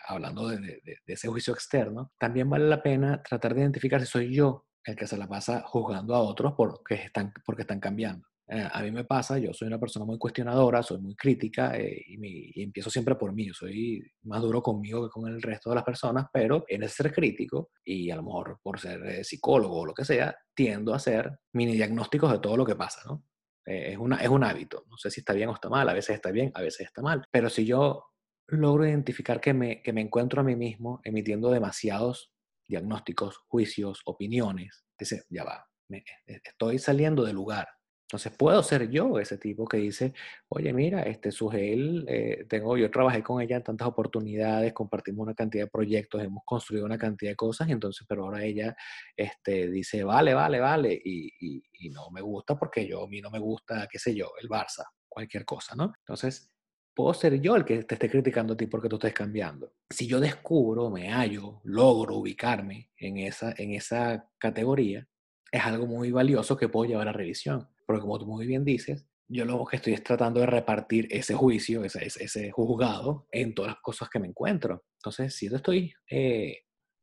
hablando 0.09 0.49
de, 0.49 0.81
de 0.83 1.13
ese 1.13 1.29
juicio 1.29 1.53
externo, 1.53 2.13
también 2.19 2.49
vale 2.49 2.69
la 2.69 2.83
pena 2.83 3.23
tratar 3.23 3.55
de 3.55 3.61
identificar 3.61 4.01
si 4.01 4.07
soy 4.07 4.35
yo 4.35 4.67
el 4.87 4.97
que 4.97 5.07
se 5.07 5.17
la 5.17 5.27
pasa 5.27 5.63
juzgando 5.67 6.15
a 6.15 6.21
otros 6.21 6.55
porque 6.57 6.95
están, 6.95 7.33
porque 7.45 7.63
están 7.63 7.81
cambiando. 7.81 8.27
Eh, 8.49 8.69
a 8.71 8.81
mí 8.83 8.93
me 8.93 9.05
pasa, 9.05 9.39
yo 9.39 9.53
soy 9.53 9.67
una 9.67 9.81
persona 9.81 10.05
muy 10.05 10.19
cuestionadora, 10.19 10.81
soy 10.81 11.01
muy 11.01 11.17
crítica 11.17 11.77
eh, 11.77 12.01
y, 12.07 12.63
empiezo 12.63 12.91
siempre 12.91 13.17
por 13.17 13.33
mí. 13.33 13.47
Yo 13.47 13.55
soy 13.55 14.01
más 14.23 14.41
duro 14.41 14.63
conmigo 14.63 15.05
que 15.05 15.11
con 15.11 15.27
el 15.29 15.43
resto 15.43 15.71
de 15.71 15.77
las 15.77 15.85
personas, 15.85 16.27
pero 16.33 16.65
en 16.69 16.85
ese 16.85 17.03
ser 17.03 17.13
crítico 17.13 17.71
y 17.85 18.11
a 18.11 18.17
lo 18.17 18.23
mejor 18.23 18.61
por 18.63 18.79
ser 18.79 19.05
eh, 19.05 19.25
psicólogo 19.25 19.81
o 19.81 19.87
lo 19.87 19.95
que 19.95 20.05
sea, 20.05 20.37
tiendo 20.55 20.93
a 20.93 20.97
hacer 20.97 21.41
mini 21.55 21.73
diagnósticos 21.73 22.31
de 22.31 22.39
todo 22.39 22.57
lo 22.57 22.65
que 22.65 22.77
pasa, 22.77 23.01
¿no? 23.07 23.25
es, 23.65 23.99
una, 23.99 24.19
es 24.19 24.29
un 24.29 24.45
hábito. 24.45 24.85
No 24.89 24.97
sé 24.97 25.11
si 25.11 25.21
está 25.21 25.33
bien 25.33 25.49
o 25.49 25.55
está 25.55 25.69
mal, 25.69 25.89
a 25.89 25.93
veces 25.93 26.15
está 26.15 26.31
bien, 26.31 26.53
a 26.55 26.63
veces 26.63 26.87
está 26.87 27.03
mal. 27.03 27.25
Pero 27.33 27.51
si 27.51 27.67
yo 27.67 28.05
logro 28.47 28.87
identificar 28.87 29.41
que 29.41 29.55
me, 29.55 29.83
que 29.83 29.93
me 29.93 30.03
encuentro 30.03 30.41
a 30.41 30.45
mí 30.45 30.55
mismo 30.55 31.01
emitiendo 31.03 31.51
demasiados 31.51 32.33
diagnósticos, 32.69 33.39
juicios, 33.49 34.03
opiniones, 34.05 34.85
dice, 34.99 35.25
ya 35.29 35.45
va, 35.45 35.67
me, 35.89 36.05
estoy 36.27 36.79
saliendo 36.79 37.25
del 37.25 37.37
lugar 37.37 37.69
entonces 38.07 38.33
puedo 38.39 38.63
ser 38.63 38.89
yo 38.89 39.19
ese 39.19 39.37
tipo 39.37 39.67
que 39.67 39.79
dice, 39.79 40.15
oye, 40.49 40.73
mira, 40.73 41.03
este 41.03 41.33
Sugel, 41.33 42.05
eh, 42.09 42.47
tengo, 42.49 42.77
yo 42.77 42.89
trabajé 42.89 43.21
con 43.25 43.43
ella 43.43 43.57
en 43.57 43.65
tantas 43.65 43.89
oportunidades, 43.89 44.73
compartimos 44.73 45.25
una 45.25 45.35
cantidad 45.35 45.65
de 45.65 45.71
proyectos, 45.71 46.23
hemos 46.23 46.45
construido 46.45 46.85
una 46.87 46.99
cantidad 46.99 47.33
de 47.33 47.37
cosas, 47.37 47.69
y 47.69 47.73
entonces, 47.73 48.07
pero 48.09 48.25
ahora 48.25 48.45
ella 48.45 48.77
este, 49.17 49.69
dice, 49.69 50.05
vale, 50.05 50.35
vale, 50.35 50.61
vale, 50.61 51.01
y, 51.05 51.33
y, 51.41 51.91
no 51.91 52.11
me 52.11 52.21
gusta 52.21 52.57
porque 52.57 52.87
yo, 52.87 53.05
a 53.05 53.09
mí 53.09 53.21
no 53.21 53.31
me 53.31 53.41
gusta, 53.41 53.89
qué 53.91 53.99
sé 53.99 54.15
yo, 54.15 54.31
el 54.41 54.49
Barça, 54.49 54.85
cualquier 55.09 55.45
cosa, 55.45 55.75
¿no? 55.75 55.93
Entonces, 56.01 56.49
puedo 56.97 57.13
ser 57.13 57.39
yo 57.43 57.55
el 57.57 57.65
que 57.67 57.85
te 57.85 57.95
esté 57.95 58.09
criticando 58.09 58.55
a 58.55 58.57
ti 58.57 58.67
porque 58.67 58.89
tú 58.89 58.97
estés 58.97 59.13
cambiando. 59.13 59.75
Si 59.91 60.07
yo 60.07 60.19
descubro, 60.19 60.91
me 60.91 61.13
hallo, 61.13 61.61
logro 61.63 62.17
ubicarme 62.17 62.91
en 62.97 63.19
esa, 63.19 63.55
en 63.59 63.73
esa 63.73 64.31
categoría, 64.39 65.07
es 65.53 65.63
algo 65.63 65.87
muy 65.87 66.11
valioso 66.11 66.57
que 66.57 66.71
puedo 66.71 66.89
llevar 66.89 67.07
a 67.09 67.13
revisión. 67.13 67.69
Porque 67.85 68.01
como 68.01 68.19
tú 68.19 68.27
muy 68.27 68.47
bien 68.47 68.65
dices, 68.65 69.07
yo 69.29 69.45
lo 69.45 69.63
que 69.67 69.77
estoy 69.77 69.93
es 69.93 70.03
tratando 70.03 70.41
de 70.41 70.47
repartir 70.47 71.07
ese 71.11 71.35
juicio, 71.35 71.85
ese, 71.85 72.07
ese, 72.07 72.51
juzgado 72.51 73.29
en 73.31 73.55
todas 73.55 73.73
las 73.73 73.81
cosas 73.83 74.09
que 74.09 74.19
me 74.19 74.29
encuentro. 74.29 74.87
Entonces, 74.97 75.35
si 75.35 75.51
yo 75.51 75.57
estoy 75.57 75.93
eh, 76.11 76.63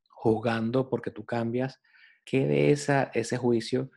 juzgando 0.10 0.90
porque 0.90 1.12
tú 1.12 1.24
cambias, 1.24 1.80
¿qué 2.26 2.48
de 2.48 2.72
esa, 2.72 3.12
ese 3.14 3.38
juicio 3.38 3.92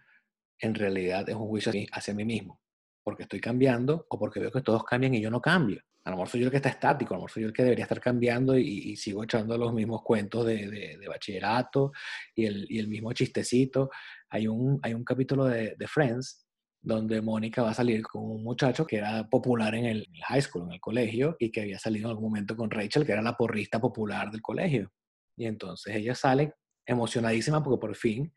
en 0.59 0.75
realidad 0.75 1.27
es 1.31 1.37
un 1.37 1.49
juicio 1.49 1.73
hacia 1.93 2.13
mí 2.13 2.27
mismo? 2.27 2.61
Porque 3.07 3.23
estoy 3.23 3.41
cambiando 3.41 4.05
o 4.11 4.19
porque 4.19 4.41
veo 4.41 4.51
que 4.51 4.63
todos 4.63 4.83
cambian 4.83 5.15
y 5.15 5.21
yo 5.21 5.31
no 5.31 5.41
cambio. 5.41 5.81
A 6.05 6.11
lo 6.11 6.17
mejor 6.17 6.29
soy 6.29 6.41
yo 6.41 6.47
el 6.47 6.51
que 6.51 6.57
está 6.57 6.71
estático, 6.71 7.15
a 7.15 7.17
lo 7.17 7.21
mejor 7.21 7.31
soy 7.31 7.43
yo 7.45 7.49
el 7.49 7.55
que 7.55 7.63
debería 7.63 7.85
estar 7.85 8.01
cambiando 8.01 8.59
y, 8.59 8.97
sigo 8.97 9.23
echando 9.23 9.57
los 9.57 9.73
mismos 9.73 10.03
cuentos 10.03 10.45
de, 10.45 10.69
de, 10.99 11.09
bachillerato 11.09 11.93
y 12.35 12.47
el, 12.47 12.67
y 12.69 12.81
el, 12.81 12.89
mismo 12.89 13.13
chistecito. 13.13 13.91
Hay 14.31 14.49
un, 14.49 14.81
hay 14.83 14.93
un 14.93 15.05
capítulo 15.05 15.45
de, 15.45 15.77
de 15.79 15.87
Friends 15.87 16.47
donde 16.83 17.21
Mónica 17.21 17.63
va 17.63 17.71
a 17.71 17.75
salir 17.75 18.03
con 18.03 18.25
un 18.25 18.43
muchacho 18.43 18.87
que 18.87 18.97
era 18.97 19.29
popular 19.29 19.75
en 19.77 19.87
el 19.87 20.09
high 20.29 20.43
school, 20.43 20.65
en 20.67 20.73
el 20.73 20.81
colegio, 20.81 21.37
y 21.39 21.51
que 21.51 21.63
había 21.63 21.79
salido 21.79 22.07
en 22.07 22.11
algún 22.11 22.31
momento 22.31 22.57
con 22.57 22.71
Rachel, 22.71 23.05
que 23.07 23.13
era 23.13 23.23
la 23.23 23.37
porrista 23.37 23.81
popular 23.81 24.31
del 24.31 24.43
colegio. 24.43 24.93
Y 25.37 25.47
entonces 25.47 25.95
ella 25.95 26.15
sale 26.15 26.55
emocionadísima 26.87 27.63
porque 27.63 27.81
por 27.81 27.97
fin 27.97 28.33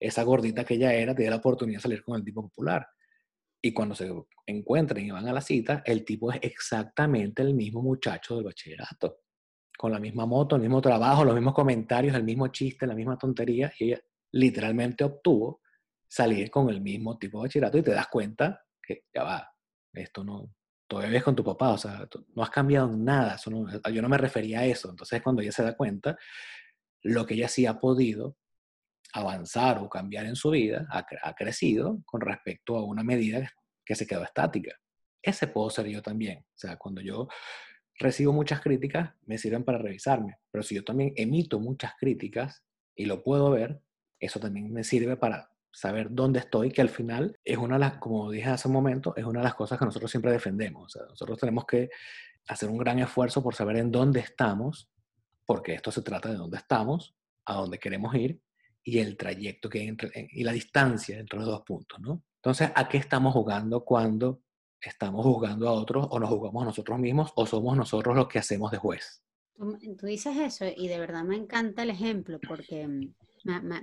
esa 0.00 0.22
gordita 0.22 0.64
que 0.64 0.74
ella 0.74 0.94
era 0.94 1.14
tiene 1.14 1.30
la 1.30 1.36
oportunidad 1.36 1.78
de 1.78 1.82
salir 1.82 2.02
con 2.02 2.16
el 2.16 2.24
tipo 2.24 2.42
popular. 2.42 2.86
Y 3.62 3.72
cuando 3.72 3.94
se 3.94 4.10
encuentran 4.46 5.04
y 5.04 5.10
van 5.10 5.28
a 5.28 5.32
la 5.32 5.40
cita, 5.40 5.82
el 5.84 6.04
tipo 6.04 6.32
es 6.32 6.38
exactamente 6.42 7.42
el 7.42 7.54
mismo 7.54 7.82
muchacho 7.82 8.36
del 8.36 8.44
bachillerato. 8.44 9.20
Con 9.76 9.92
la 9.92 9.98
misma 9.98 10.26
moto, 10.26 10.56
el 10.56 10.62
mismo 10.62 10.80
trabajo, 10.80 11.24
los 11.24 11.34
mismos 11.34 11.54
comentarios, 11.54 12.14
el 12.14 12.24
mismo 12.24 12.48
chiste, 12.48 12.86
la 12.86 12.94
misma 12.94 13.18
tontería. 13.18 13.72
Y 13.78 13.90
ella 13.90 14.00
literalmente 14.32 15.04
obtuvo 15.04 15.60
salir 16.08 16.50
con 16.50 16.68
el 16.70 16.80
mismo 16.80 17.18
tipo 17.18 17.38
de 17.38 17.46
bachillerato 17.46 17.78
y 17.78 17.82
te 17.82 17.92
das 17.92 18.08
cuenta 18.08 18.62
que 18.82 19.04
ya 19.14 19.22
va, 19.22 19.48
esto 19.92 20.24
no, 20.24 20.52
todavía 20.88 21.12
ves 21.12 21.22
con 21.22 21.36
tu 21.36 21.44
papá, 21.44 21.70
o 21.70 21.78
sea, 21.78 22.08
no 22.34 22.42
has 22.42 22.50
cambiado 22.50 22.90
nada, 22.96 23.36
yo 23.92 24.02
no 24.02 24.08
me 24.08 24.18
refería 24.18 24.60
a 24.60 24.66
eso. 24.66 24.90
Entonces, 24.90 25.22
cuando 25.22 25.40
ella 25.40 25.52
se 25.52 25.62
da 25.62 25.76
cuenta, 25.76 26.18
lo 27.02 27.24
que 27.24 27.34
ella 27.34 27.48
sí 27.48 27.64
ha 27.64 27.78
podido 27.78 28.36
avanzar 29.12 29.78
o 29.78 29.88
cambiar 29.88 30.26
en 30.26 30.36
su 30.36 30.50
vida 30.50 30.86
ha, 30.90 31.04
ha 31.22 31.34
crecido 31.34 32.00
con 32.04 32.20
respecto 32.20 32.76
a 32.76 32.84
una 32.84 33.02
medida 33.02 33.50
que 33.84 33.94
se 33.94 34.06
quedó 34.06 34.22
estática. 34.22 34.72
Ese 35.22 35.48
puedo 35.48 35.68
ser 35.70 35.86
yo 35.86 36.02
también. 36.02 36.38
O 36.38 36.58
sea, 36.58 36.76
cuando 36.76 37.00
yo 37.00 37.28
recibo 37.98 38.32
muchas 38.32 38.60
críticas, 38.60 39.12
me 39.26 39.38
sirven 39.38 39.64
para 39.64 39.78
revisarme. 39.78 40.38
Pero 40.50 40.62
si 40.62 40.74
yo 40.74 40.84
también 40.84 41.12
emito 41.16 41.60
muchas 41.60 41.94
críticas 41.98 42.62
y 42.94 43.04
lo 43.04 43.22
puedo 43.22 43.50
ver, 43.50 43.80
eso 44.18 44.40
también 44.40 44.72
me 44.72 44.84
sirve 44.84 45.16
para 45.16 45.50
saber 45.72 46.08
dónde 46.10 46.40
estoy, 46.40 46.72
que 46.72 46.80
al 46.80 46.88
final 46.88 47.38
es 47.44 47.58
una 47.58 47.76
de 47.76 47.80
las, 47.80 47.98
como 47.98 48.30
dije 48.30 48.48
hace 48.48 48.68
un 48.68 48.74
momento, 48.74 49.14
es 49.16 49.24
una 49.24 49.40
de 49.40 49.44
las 49.44 49.54
cosas 49.54 49.78
que 49.78 49.84
nosotros 49.84 50.10
siempre 50.10 50.32
defendemos. 50.32 50.96
nosotros 51.08 51.38
tenemos 51.38 51.64
que 51.64 51.90
hacer 52.48 52.68
un 52.68 52.78
gran 52.78 52.98
esfuerzo 52.98 53.42
por 53.42 53.54
saber 53.54 53.76
en 53.76 53.92
dónde 53.92 54.20
estamos, 54.20 54.90
porque 55.46 55.74
esto 55.74 55.92
se 55.92 56.02
trata 56.02 56.28
de 56.28 56.36
dónde 56.36 56.56
estamos, 56.56 57.14
a 57.44 57.54
dónde 57.54 57.78
queremos 57.78 58.14
ir 58.14 58.40
y 58.90 58.98
el 58.98 59.16
trayecto 59.16 59.68
que 59.68 59.84
entre, 59.84 60.28
y 60.32 60.42
la 60.42 60.50
distancia 60.52 61.16
entre 61.16 61.38
los 61.38 61.46
dos 61.48 61.62
puntos, 61.62 62.00
¿no? 62.00 62.24
Entonces, 62.36 62.72
¿a 62.74 62.88
qué 62.88 62.96
estamos 62.98 63.32
jugando 63.32 63.84
cuando 63.84 64.42
estamos 64.80 65.24
jugando 65.24 65.68
a 65.68 65.72
otros 65.72 66.08
o 66.10 66.18
nos 66.18 66.28
jugamos 66.28 66.62
a 66.62 66.66
nosotros 66.66 66.98
mismos 66.98 67.30
o 67.36 67.46
somos 67.46 67.76
nosotros 67.76 68.16
los 68.16 68.26
que 68.26 68.40
hacemos 68.40 68.72
de 68.72 68.78
juez? 68.78 69.22
tú 69.98 70.06
dices 70.06 70.36
eso 70.38 70.64
y 70.74 70.88
de 70.88 70.98
verdad 70.98 71.22
me 71.22 71.36
encanta 71.36 71.82
el 71.82 71.90
ejemplo 71.90 72.40
porque 72.48 72.88
mm, 72.88 73.12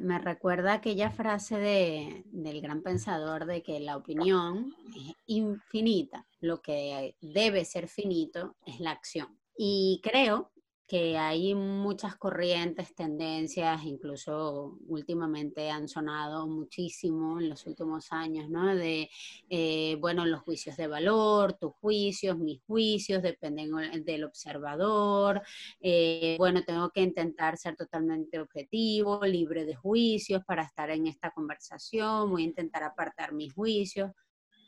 me, 0.01 0.19
recuerda 0.19 0.73
aquella 0.73 1.11
frase 1.11 1.57
de, 1.57 2.23
del 2.25 2.61
gran 2.61 2.81
pensador 2.81 3.45
de 3.45 3.61
que 3.61 3.79
la 3.79 3.95
opinión 3.95 4.73
es 4.95 5.15
infinita, 5.27 6.27
lo 6.41 6.61
que 6.61 7.15
debe 7.21 7.63
ser 7.63 7.87
finito 7.87 8.55
es 8.65 8.79
la 8.79 8.91
acción. 8.91 9.39
Y 9.55 10.01
creo 10.03 10.51
que 10.87 11.17
hay 11.17 11.53
muchas 11.53 12.15
corrientes, 12.15 12.95
tendencias, 12.95 13.83
incluso 13.83 14.77
últimamente 14.87 15.69
han 15.69 15.89
sonado 15.89 16.47
muchísimo 16.47 17.39
en 17.41 17.49
los 17.49 17.67
últimos 17.67 18.11
años, 18.13 18.49
¿no? 18.49 18.73
De, 18.73 19.09
eh, 19.49 19.97
bueno, 19.99 20.25
los 20.25 20.41
juicios 20.41 20.77
de 20.77 20.87
valor, 20.87 21.53
tus 21.53 21.73
juicios, 21.73 22.37
mis 22.37 22.61
juicios, 22.63 23.21
dependen 23.21 23.71
del 24.05 24.23
observador, 24.23 25.41
eh, 25.81 26.35
bueno, 26.39 26.63
tengo 26.63 26.89
que 26.91 27.01
intentar 27.01 27.57
ser 27.57 27.75
totalmente 27.75 28.39
objetivo, 28.39 29.19
libre 29.25 29.65
de 29.65 29.75
juicios 29.75 30.41
para 30.45 30.63
estar 30.63 30.89
en 30.89 31.07
esta 31.07 31.31
conversación, 31.31 32.29
voy 32.29 32.43
a 32.43 32.45
intentar 32.45 32.83
apartar 32.83 33.33
mis 33.33 33.53
juicios, 33.53 34.11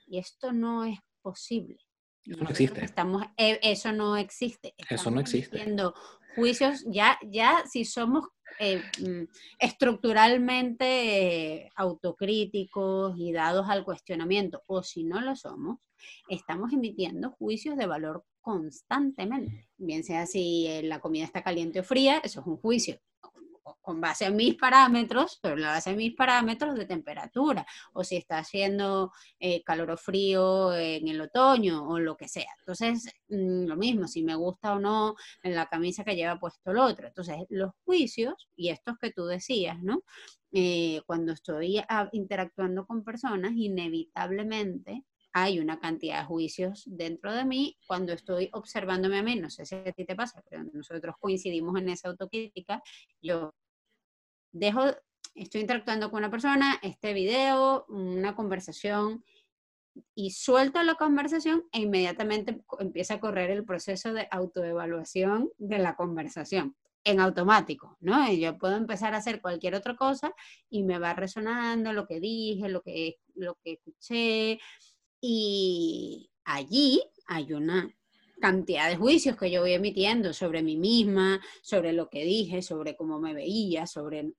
y 0.06 0.18
esto 0.18 0.52
no 0.52 0.84
es 0.84 1.00
posible. 1.22 1.89
Eso 2.30 2.44
no 2.44 2.50
existe. 2.50 2.86
Estamos, 2.86 3.24
eh, 3.38 3.60
eso 3.62 3.92
no 3.92 4.18
existe. 4.18 4.74
eso 4.90 5.12
no 5.12 5.20
existe. 5.20 5.64
Juicios, 6.36 6.86
ya, 6.88 7.20
ya 7.24 7.64
si 7.70 7.86
somos 7.86 8.26
eh, 8.60 8.82
mm, 9.00 9.24
estructuralmente 9.58 11.72
autocríticos 11.76 13.18
y 13.18 13.32
dados 13.32 13.68
al 13.68 13.84
cuestionamiento, 13.84 14.62
o 14.68 14.84
si 14.84 15.04
no 15.04 15.22
lo 15.22 15.36
somos, 15.36 15.80
estamos 16.30 16.72
emitiendo 16.72 17.32
juicios 17.32 17.76
de 17.78 17.88
valor 17.88 18.26
constantemente. 18.42 19.68
Bien 19.78 20.04
sea 20.04 20.28
si 20.28 20.68
eh, 20.68 20.84
la 20.84 21.00
comida 21.00 21.26
está 21.26 21.44
caliente 21.44 21.80
o 21.80 21.84
fría, 21.84 22.22
eso 22.24 22.42
es 22.42 22.48
un 22.48 22.58
juicio 22.58 23.00
con 23.82 24.02
base 24.02 24.26
a 24.26 24.32
mis 24.32 24.56
parámetros, 24.56 25.40
pero 25.42 25.56
la 25.56 25.70
base 25.70 25.92
a 25.92 25.96
mis 25.96 26.16
parámetros 26.16 26.76
de 26.76 26.86
temperatura, 26.86 27.66
o 27.94 28.04
si 28.04 28.18
está 28.18 28.40
haciendo 28.40 29.12
eh, 29.40 29.64
calor 29.64 29.92
o 29.92 29.98
frío 29.98 30.74
en 30.76 31.08
el 31.08 31.22
otoño 31.22 31.88
o 31.88 32.00
lo 32.00 32.16
que 32.18 32.28
sea. 32.28 32.52
Entonces, 32.60 33.06
mm, 33.30 33.66
lo 33.66 33.76
mismo, 33.76 34.08
si 34.08 34.24
me 34.24 34.36
gusta 34.36 34.74
o 34.74 34.80
no 34.80 35.16
en 35.44 35.56
la 35.56 35.68
camisa 35.68 36.04
que 36.04 36.16
lleva 36.16 36.40
puesto 36.40 36.72
el 36.72 36.78
otro. 36.78 37.08
Entonces, 37.08 37.38
los 37.50 37.72
juicios 37.86 38.50
y 38.56 38.70
estos 38.70 38.98
que 38.98 39.12
tú 39.12 39.26
decías, 39.26 39.82
¿no? 39.82 40.04
Eh, 40.52 41.02
cuando 41.06 41.34
estoy 41.34 41.80
ah, 41.90 42.10
interactuando 42.12 42.86
con 42.86 43.04
personas, 43.04 43.52
inevitablemente 43.56 45.06
hay 45.34 45.60
una 45.60 45.80
cantidad 45.80 46.22
de 46.22 46.26
juicios 46.26 46.84
dentro 46.88 47.34
de 47.34 47.46
mí 47.46 47.78
cuando 47.88 48.14
estoy 48.14 48.50
observándome 48.54 49.20
a 49.20 49.24
mí, 49.24 49.36
no 49.36 49.50
sé 49.50 49.66
si 49.66 49.76
a 49.76 49.92
ti 49.92 50.06
te 50.06 50.16
pasa, 50.16 50.44
pero 50.50 50.64
nosotros 50.74 51.16
coincidimos 51.20 51.78
en 51.80 51.90
esa 51.90 52.10
autocrítica, 52.10 52.82
yo 53.22 53.54
dejo, 54.52 54.84
estoy 55.36 55.62
interactuando 55.62 56.10
con 56.10 56.20
una 56.20 56.32
persona, 56.32 56.80
este 56.82 57.14
video, 57.14 57.86
una 57.90 58.36
conversación, 58.36 59.24
y 60.16 60.32
suelto 60.32 60.82
la 60.84 60.96
conversación 60.96 61.66
e 61.72 61.82
inmediatamente 61.82 62.62
empieza 62.80 63.16
a 63.16 63.20
correr 63.20 63.52
el 63.52 63.66
proceso 63.66 64.14
de 64.14 64.28
autoevaluación 64.32 65.50
de 65.58 65.80
la 65.80 65.96
conversación 65.96 66.76
en 67.04 67.20
automático, 67.20 67.98
¿no? 68.00 68.30
Y 68.32 68.40
yo 68.40 68.58
puedo 68.58 68.76
empezar 68.76 69.14
a 69.14 69.18
hacer 69.18 69.42
cualquier 69.42 69.76
otra 69.76 69.96
cosa 69.96 70.34
y 70.70 70.84
me 70.84 71.00
va 71.00 71.14
resonando 71.14 71.94
lo 71.94 72.06
que 72.06 72.20
dije, 72.20 72.70
lo 72.70 72.82
que, 72.82 73.18
lo 73.36 73.56
que 73.64 73.74
escuché, 73.74 74.60
y 75.22 76.30
allí 76.44 77.02
hay 77.28 77.54
una 77.54 77.90
cantidad 78.40 78.90
de 78.90 78.98
juicios 78.98 79.38
que 79.38 79.52
yo 79.52 79.62
voy 79.62 79.74
emitiendo 79.74 80.34
sobre 80.34 80.64
mí 80.64 80.78
misma, 80.78 81.40
sobre 81.62 81.94
lo 81.94 82.10
que 82.10 82.24
dije, 82.24 82.62
sobre 82.62 82.96
cómo 82.96 83.20
me 83.20 83.34
veía, 83.34 83.86
sobre... 83.88 84.34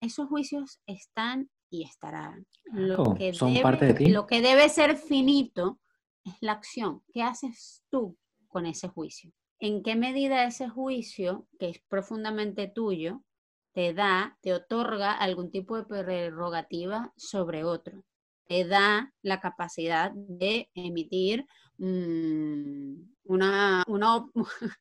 Esos 0.00 0.28
juicios 0.28 0.80
están 0.86 1.50
y 1.70 1.84
estarán. 1.84 2.46
Lo 2.64 3.14
que 3.14 3.32
son 3.32 3.60
parte 3.62 3.86
de 3.86 3.94
ti. 3.94 4.06
Lo 4.08 4.26
que 4.26 4.40
debe 4.40 4.68
ser 4.68 4.96
finito 4.96 5.80
es 6.24 6.34
la 6.40 6.52
acción. 6.52 7.02
¿Qué 7.12 7.22
haces 7.22 7.84
tú 7.90 8.16
con 8.48 8.66
ese 8.66 8.88
juicio? 8.88 9.32
¿En 9.58 9.82
qué 9.82 9.96
medida 9.96 10.44
ese 10.44 10.68
juicio, 10.68 11.46
que 11.58 11.70
es 11.70 11.80
profundamente 11.88 12.68
tuyo, 12.68 13.24
te 13.72 13.94
da, 13.94 14.38
te 14.42 14.52
otorga 14.52 15.12
algún 15.12 15.50
tipo 15.50 15.76
de 15.76 15.84
prerrogativa 15.84 17.12
sobre 17.16 17.64
otro? 17.64 18.04
Te 18.46 18.64
da 18.64 19.12
la 19.22 19.40
capacidad 19.40 20.12
de 20.14 20.68
emitir 20.74 21.46
mm, 21.78 22.94
una, 23.24 23.84
una, 23.86 24.24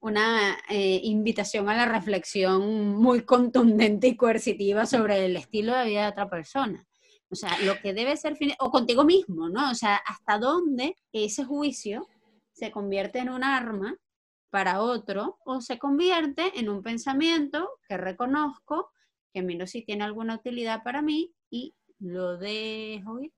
una 0.00 0.58
eh, 0.68 1.00
invitación 1.02 1.68
a 1.68 1.76
la 1.76 1.86
reflexión 1.86 2.94
muy 2.94 3.24
contundente 3.24 4.08
y 4.08 4.16
coercitiva 4.16 4.86
sobre 4.86 5.26
el 5.26 5.36
estilo 5.36 5.74
de 5.76 5.86
vida 5.86 6.02
de 6.02 6.08
otra 6.08 6.28
persona. 6.28 6.86
O 7.30 7.36
sea, 7.36 7.58
lo 7.60 7.80
que 7.80 7.94
debe 7.94 8.16
ser, 8.16 8.36
o 8.60 8.70
contigo 8.70 9.04
mismo, 9.04 9.48
¿no? 9.48 9.70
O 9.70 9.74
sea, 9.74 9.96
hasta 9.96 10.38
dónde 10.38 10.94
ese 11.12 11.44
juicio 11.44 12.06
se 12.52 12.70
convierte 12.70 13.18
en 13.18 13.28
un 13.28 13.42
arma 13.42 13.96
para 14.50 14.80
otro 14.80 15.38
o 15.44 15.60
se 15.60 15.78
convierte 15.78 16.60
en 16.60 16.68
un 16.68 16.82
pensamiento 16.82 17.68
que 17.88 17.96
reconozco, 17.96 18.92
que 19.32 19.42
miro 19.42 19.66
si 19.66 19.82
tiene 19.84 20.04
alguna 20.04 20.36
utilidad 20.36 20.84
para 20.84 21.02
mí 21.02 21.34
y 21.50 21.74
lo 22.00 22.36
dejo 22.36 23.20
ir. 23.20 23.32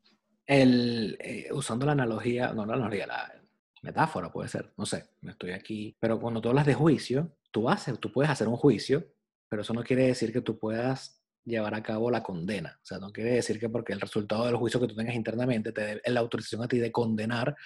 El, 0.47 1.17
eh, 1.21 1.49
usando 1.53 1.87
la 1.87 1.93
analogía, 1.93 2.53
no 2.53 2.65
la 2.67 2.75
analogía, 2.75 3.07
la 3.07 3.43
metáfora 3.83 4.31
puede 4.31 4.49
ser, 4.49 4.73
no 4.77 4.87
sé, 4.87 5.11
me 5.21 5.33
estoy 5.33 5.53
aquí, 5.53 5.97
pero 5.99 6.21
cuando 6.21 6.41
tú 6.41 6.49
hablas 6.49 6.67
de 6.67 6.75
juicio, 6.75 7.37
tú 7.51 7.69
haces, 7.69 7.99
tú 7.99 8.13
puedes 8.13 8.31
hacer 8.31 8.49
un 8.49 8.57
juicio, 8.57 9.05
pero 9.49 9.63
eso 9.63 9.75
no 9.75 9.83
quiere 9.83 10.07
decir 10.07 10.33
que 10.33 10.41
tú 10.41 10.59
puedas 10.59 11.23
llevar 11.45 11.75
a 11.75 11.83
cabo 11.83 12.11
la 12.11 12.23
condena. 12.23 12.79
O 12.83 12.85
sea, 12.85 12.99
no 12.99 13.13
quiere 13.13 13.31
decir 13.31 13.59
que 13.59 13.69
porque 13.69 13.93
el 13.93 14.01
resultado 14.01 14.47
del 14.47 14.57
juicio 14.57 14.81
que 14.81 14.89
tú 14.89 14.95
tengas 14.95 15.15
internamente 15.15 15.73
te 15.73 15.81
dé 15.81 16.03
la 16.07 16.21
autorización 16.21 16.63
a 16.63 16.69
ti 16.69 16.79
de 16.79 16.93
condenar 16.93 17.57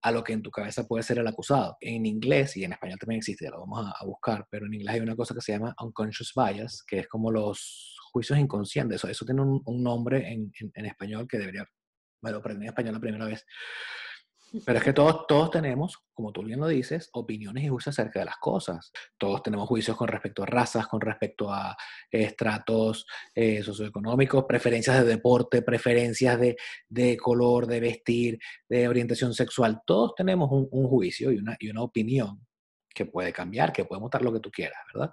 a 0.00 0.10
lo 0.10 0.24
que 0.24 0.32
en 0.32 0.42
tu 0.42 0.50
cabeza 0.50 0.86
puede 0.86 1.02
ser 1.02 1.18
el 1.18 1.26
acusado. 1.26 1.76
En 1.80 2.06
inglés 2.06 2.56
y 2.56 2.64
en 2.64 2.72
español 2.72 2.98
también 2.98 3.18
existe, 3.18 3.50
lo 3.50 3.60
vamos 3.60 3.92
a, 3.94 4.04
buscar, 4.04 4.46
pero 4.50 4.66
en 4.66 4.74
inglés 4.74 4.94
hay 4.94 5.00
una 5.00 5.16
cosa 5.16 5.34
que 5.34 5.40
se 5.40 5.52
llama 5.52 5.74
unconscious 5.80 6.32
bias, 6.34 6.82
que 6.86 7.00
es 7.00 7.08
como 7.08 7.30
los 7.30 7.97
juicios 8.08 8.38
inconscientes. 8.38 8.96
Eso, 8.96 9.08
eso 9.08 9.24
tiene 9.24 9.42
un, 9.42 9.82
nombre 9.82 10.32
en, 10.32 10.52
en, 10.74 10.86
español 10.86 11.26
que 11.28 11.38
debería, 11.38 11.66
me 12.22 12.30
lo 12.30 12.38
aprendí 12.38 12.64
en 12.64 12.70
español 12.70 12.94
la 12.94 13.00
primera 13.00 13.26
vez. 13.26 13.44
Pero 14.64 14.78
es 14.78 14.84
que 14.84 14.94
todos, 14.94 15.26
todos 15.26 15.50
tenemos, 15.50 15.98
como 16.14 16.32
tú 16.32 16.42
bien 16.42 16.58
lo 16.58 16.68
dices, 16.68 17.10
opiniones 17.12 17.64
y 17.64 17.68
juicios 17.68 17.94
acerca 17.94 18.20
de 18.20 18.24
las 18.24 18.38
cosas. 18.38 18.90
Todos 19.18 19.42
tenemos 19.42 19.68
juicios 19.68 19.94
con 19.94 20.08
respecto 20.08 20.42
a 20.42 20.46
razas, 20.46 20.86
con 20.86 21.02
respecto 21.02 21.52
a 21.52 21.76
estratos 22.10 23.06
eh, 23.34 23.62
socioeconómicos, 23.62 24.46
preferencias 24.46 25.00
de 25.00 25.04
deporte, 25.04 25.60
preferencias 25.60 26.40
de, 26.40 26.56
de, 26.88 27.16
color, 27.18 27.66
de 27.66 27.80
vestir, 27.80 28.38
de 28.68 28.88
orientación 28.88 29.34
sexual. 29.34 29.82
Todos 29.84 30.14
tenemos 30.14 30.50
un, 30.50 30.66
un 30.70 30.88
juicio 30.88 31.30
y 31.30 31.36
una, 31.36 31.54
y 31.58 31.68
una 31.68 31.82
opinión 31.82 32.46
que 32.94 33.04
puede 33.04 33.32
cambiar, 33.32 33.72
que 33.72 33.84
puede 33.84 34.00
mostrar 34.00 34.22
lo 34.22 34.32
que 34.32 34.40
tú 34.40 34.50
quieras, 34.50 34.80
¿verdad? 34.92 35.10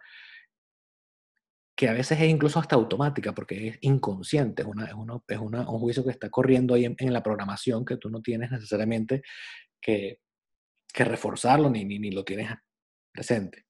Que 1.75 1.89
a 1.89 1.93
veces 1.93 2.19
es 2.19 2.29
incluso 2.29 2.59
hasta 2.59 2.75
automática 2.75 3.33
porque 3.33 3.67
es 3.67 3.77
inconsciente, 3.81 4.61
es, 4.61 4.67
una, 4.67 4.85
es, 4.85 4.93
es 5.27 5.38
una, 5.38 5.69
un 5.69 5.79
juicio 5.79 6.03
que 6.03 6.11
está 6.11 6.29
corriendo 6.29 6.73
ahí 6.73 6.85
en, 6.85 7.13
la 7.13 7.21
programación 7.21 7.83
que 7.83 7.97
tú 7.97 8.09
no 8.09 8.21
tienes 8.21 8.49
necesariamente 8.49 9.21
que, 9.81 10.19
que 10.93 11.03
reforzarlo 11.03 11.69
ni, 11.69 11.83
ni, 11.83 11.99
ni, 11.99 12.11
lo 12.11 12.23
tienes 12.23 12.49
presente. 13.11 13.65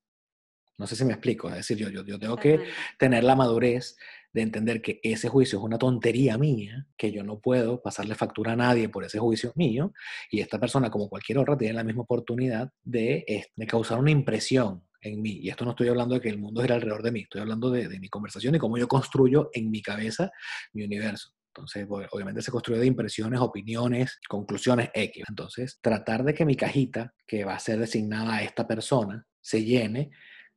No 0.77 0.87
sé 0.87 0.95
si 0.95 1.05
me 1.05 1.13
explico, 1.13 1.49
es 1.49 1.55
decir, 1.55 1.77
yo, 1.77 1.89
yo, 1.89 2.03
yo 2.03 2.19
tengo 2.19 2.35
que 2.35 2.59
tener 2.99 3.23
la 3.23 3.35
madurez 3.35 3.95
de 4.33 4.41
entender 4.41 4.81
que 4.81 4.99
ese 5.01 5.29
juicio 5.29 5.57
es 5.57 5.63
una 5.63 5.77
tontería 5.77 6.37
mía, 6.37 6.85
que 6.97 7.11
yo 7.11 7.23
no 7.23 7.39
puedo 7.39 7.81
pasarle 7.81 8.15
factura 8.15 8.51
a 8.51 8.55
nadie 8.57 8.89
por 8.89 9.05
ese 9.05 9.17
juicio 9.17 9.53
mío, 9.55 9.93
y 10.29 10.41
esta 10.41 10.59
persona, 10.59 10.91
como 10.91 11.07
cualquier 11.07 11.37
otra, 11.37 11.57
tiene 11.57 11.75
la 11.75 11.85
misma 11.85 12.03
oportunidad 12.03 12.73
de, 12.83 13.47
de 13.55 13.67
causar 13.67 13.97
una 13.97 14.11
impresión 14.11 14.84
en 15.05 15.21
mí. 15.21 15.39
Y 15.41 15.49
esto 15.49 15.65
no 15.65 15.71
estoy 15.71 15.87
hablando 15.87 16.15
de 16.15 16.21
que 16.21 16.29
el 16.29 16.37
mundo 16.37 16.61
gira 16.61 16.75
alrededor 16.75 17.03
de 17.03 17.11
mí, 17.11 17.21
estoy 17.21 17.41
hablando 17.41 17.69
de, 17.69 17.99
mi 17.99 18.09
conversación 18.09 18.55
y 18.55 18.59
cómo 18.59 18.77
yo 18.77 18.87
construyo 18.87 19.49
en 19.53 19.69
mi 19.69 19.81
cabeza 19.81 20.31
mi 20.73 20.83
universo. 20.83 21.29
Entonces, 21.53 21.87
obviamente 21.89 22.41
se 22.41 22.51
construye 22.51 22.81
de 22.81 22.87
impresiones, 22.87 23.39
opiniones, 23.39 24.19
conclusiones 24.27 24.89
X. 24.93 25.23
Entonces, 25.29 25.79
tratar 25.81 26.23
de 26.23 26.33
que 26.33 26.45
mi 26.45 26.55
cajita, 26.55 27.13
que 27.25 27.45
va 27.45 27.55
a 27.55 27.59
ser 27.59 27.79
designada 27.79 28.35
a 28.35 28.43
esta 28.43 28.67
persona, 28.67 29.25
se 29.39 29.63
llene 29.63 30.11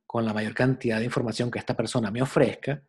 con 0.06 0.24
la 0.24 0.32
mayor 0.32 0.54
cantidad 0.54 0.98
de 0.98 1.04
información 1.04 1.50
que 1.50 1.61
esta 1.61 1.76
persona 1.76 2.11
me 2.11 2.22
ofrezca 2.22 2.82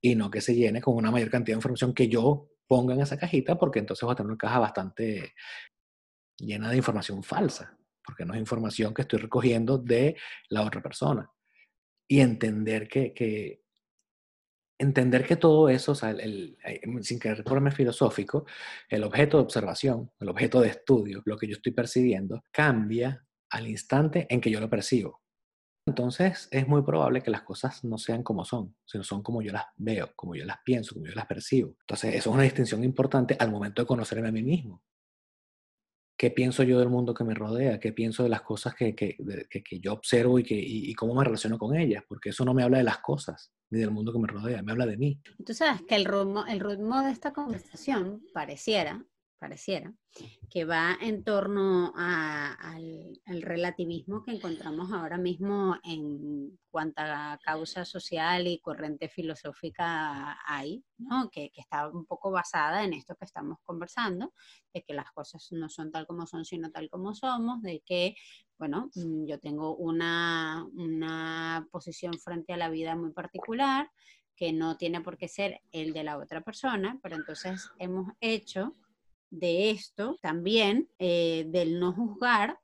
y 0.00 0.16
no 0.16 0.30
que 0.30 0.40
se 0.40 0.56
llene 0.56 0.80
con 0.80 0.96
una 0.96 1.12
mayor 1.12 1.30
cantidad 1.30 1.54
de 1.54 1.58
información 1.58 1.94
que 1.94 2.08
yo 2.08 2.48
ponga 2.66 2.94
en 2.94 3.02
esa 3.02 3.16
cajita, 3.16 3.56
porque 3.58 3.78
entonces 3.78 4.08
va 4.08 4.14
a 4.14 4.16
tener 4.16 4.30
una 4.30 4.38
caja 4.38 4.58
bastante 4.58 5.34
llena 6.38 6.70
de 6.70 6.78
información 6.78 7.22
falsa 7.22 7.78
porque 8.04 8.24
no 8.24 8.34
es 8.34 8.40
información 8.40 8.94
que 8.94 9.02
estoy 9.02 9.20
recogiendo 9.20 9.78
de 9.78 10.16
la 10.48 10.62
otra 10.62 10.82
persona. 10.82 11.30
Y 12.08 12.20
entender 12.20 12.88
que, 12.88 13.62
entender 14.78 15.26
que 15.26 15.36
todo 15.36 15.68
eso, 15.68 15.92
o 15.92 15.94
sea, 15.94 16.10
el, 16.10 16.58
sin 17.02 17.18
querer 17.18 17.44
ponerme 17.44 17.70
filosófico, 17.70 18.44
el 18.88 19.04
objeto 19.04 19.38
de 19.38 19.44
observación, 19.44 20.10
el 20.20 20.28
objeto 20.28 20.60
de 20.60 20.68
estudio, 20.68 21.22
lo 21.24 21.36
que 21.36 21.46
yo 21.46 21.54
estoy 21.54 21.72
percibiendo, 21.72 22.42
cambia 22.50 23.24
al 23.50 23.68
instante 23.68 24.26
en 24.28 24.40
que 24.40 24.50
yo 24.50 24.60
lo 24.60 24.68
percibo. 24.68 25.22
Entonces 25.86 26.48
es 26.52 26.68
muy 26.68 26.82
probable 26.82 27.22
que 27.22 27.30
las 27.30 27.42
cosas 27.42 27.82
no 27.82 27.98
sean 27.98 28.22
como 28.22 28.44
son, 28.44 28.76
sino 28.84 29.02
son 29.02 29.22
como 29.22 29.42
yo 29.42 29.52
las 29.52 29.64
veo, 29.76 30.12
como 30.14 30.36
yo 30.36 30.44
las 30.44 30.58
pienso, 30.64 30.94
como 30.94 31.06
yo 31.06 31.14
las 31.14 31.26
percibo. 31.26 31.76
Entonces 31.80 32.14
eso 32.14 32.30
es 32.30 32.34
una 32.34 32.44
distinción 32.44 32.84
importante 32.84 33.36
al 33.38 33.50
momento 33.50 33.82
de 33.82 33.86
conocerme 33.86 34.28
a 34.28 34.32
mí 34.32 34.42
mismo 34.42 34.82
qué 36.22 36.30
pienso 36.30 36.62
yo 36.62 36.78
del 36.78 36.88
mundo 36.88 37.14
que 37.14 37.24
me 37.24 37.34
rodea, 37.34 37.80
qué 37.80 37.92
pienso 37.92 38.22
de 38.22 38.28
las 38.28 38.42
cosas 38.42 38.76
que, 38.76 38.94
que, 38.94 39.16
que, 39.50 39.80
yo 39.80 39.92
observo 39.92 40.38
y, 40.38 40.44
que, 40.44 40.54
y, 40.54 40.94
cómo 40.94 41.16
me 41.16 41.24
relaciono 41.24 41.58
con 41.58 41.74
ellas, 41.74 42.04
porque 42.06 42.28
eso 42.28 42.44
no 42.44 42.54
me 42.54 42.62
habla 42.62 42.78
de 42.78 42.84
las 42.84 42.98
cosas 42.98 43.50
ni 43.70 43.80
del 43.80 43.90
mundo 43.90 44.12
que 44.12 44.20
me 44.20 44.28
rodea, 44.28 44.62
me 44.62 44.70
habla 44.70 44.86
de 44.86 44.96
mí. 44.96 45.20
Tú 45.44 45.52
sabes 45.52 45.82
que 45.82 45.96
el 45.96 46.04
ritmo, 46.04 46.46
el 46.46 46.60
ritmo 46.60 47.02
de 47.02 47.10
esta 47.10 47.32
conversación 47.32 48.22
pareciera 48.32 49.04
pareciera, 49.42 49.92
que 50.48 50.64
va 50.64 50.96
en 51.00 51.24
torno 51.24 51.92
al, 51.96 53.18
relativismo 53.40 54.22
que 54.22 54.30
encontramos 54.30 54.92
ahora 54.92 55.18
mismo 55.18 55.76
en 55.82 56.56
cuanta 56.70 57.40
causa 57.42 57.84
social 57.84 58.46
y 58.46 58.60
corriente 58.60 59.08
filosófica 59.08 60.38
hay, 60.46 60.84
¿no? 60.98 61.28
que, 61.28 61.50
está 61.56 61.88
un 61.88 62.06
poco 62.06 62.30
basada 62.30 62.84
en 62.84 62.92
esto 62.92 63.16
que 63.16 63.24
estamos 63.24 63.58
conversando, 63.64 64.32
de 64.72 64.84
que 64.84 64.94
las 64.94 65.10
cosas 65.10 65.48
no 65.50 65.68
son 65.68 65.90
tal 65.90 66.06
como 66.06 66.24
son, 66.28 66.44
sino 66.44 66.70
tal 66.70 66.88
como 66.88 67.12
somos, 67.12 67.60
de 67.62 67.82
que, 67.84 68.14
bueno, 68.58 68.90
mm, 68.94 69.26
yo 69.26 69.40
tengo 69.40 69.74
una, 69.74 70.64
una 70.74 71.66
posición 71.72 72.16
frente 72.20 72.52
a 72.52 72.56
la 72.56 72.70
vida 72.70 72.94
muy 72.94 73.10
particular, 73.10 73.90
que 74.36 74.52
no 74.52 74.76
tiene 74.76 75.00
por 75.00 75.16
qué 75.16 75.26
ser 75.26 75.60
el 75.72 75.92
de 75.92 76.04
la 76.04 76.16
otra 76.16 76.42
persona, 76.42 77.00
pero 77.02 77.16
entonces 77.16 77.70
hemos 77.80 78.12
hecho 78.20 78.76
de 79.32 79.70
esto 79.70 80.16
también, 80.20 80.88
eh, 80.98 81.46
del 81.48 81.80
no 81.80 81.92
juzgar 81.92 82.58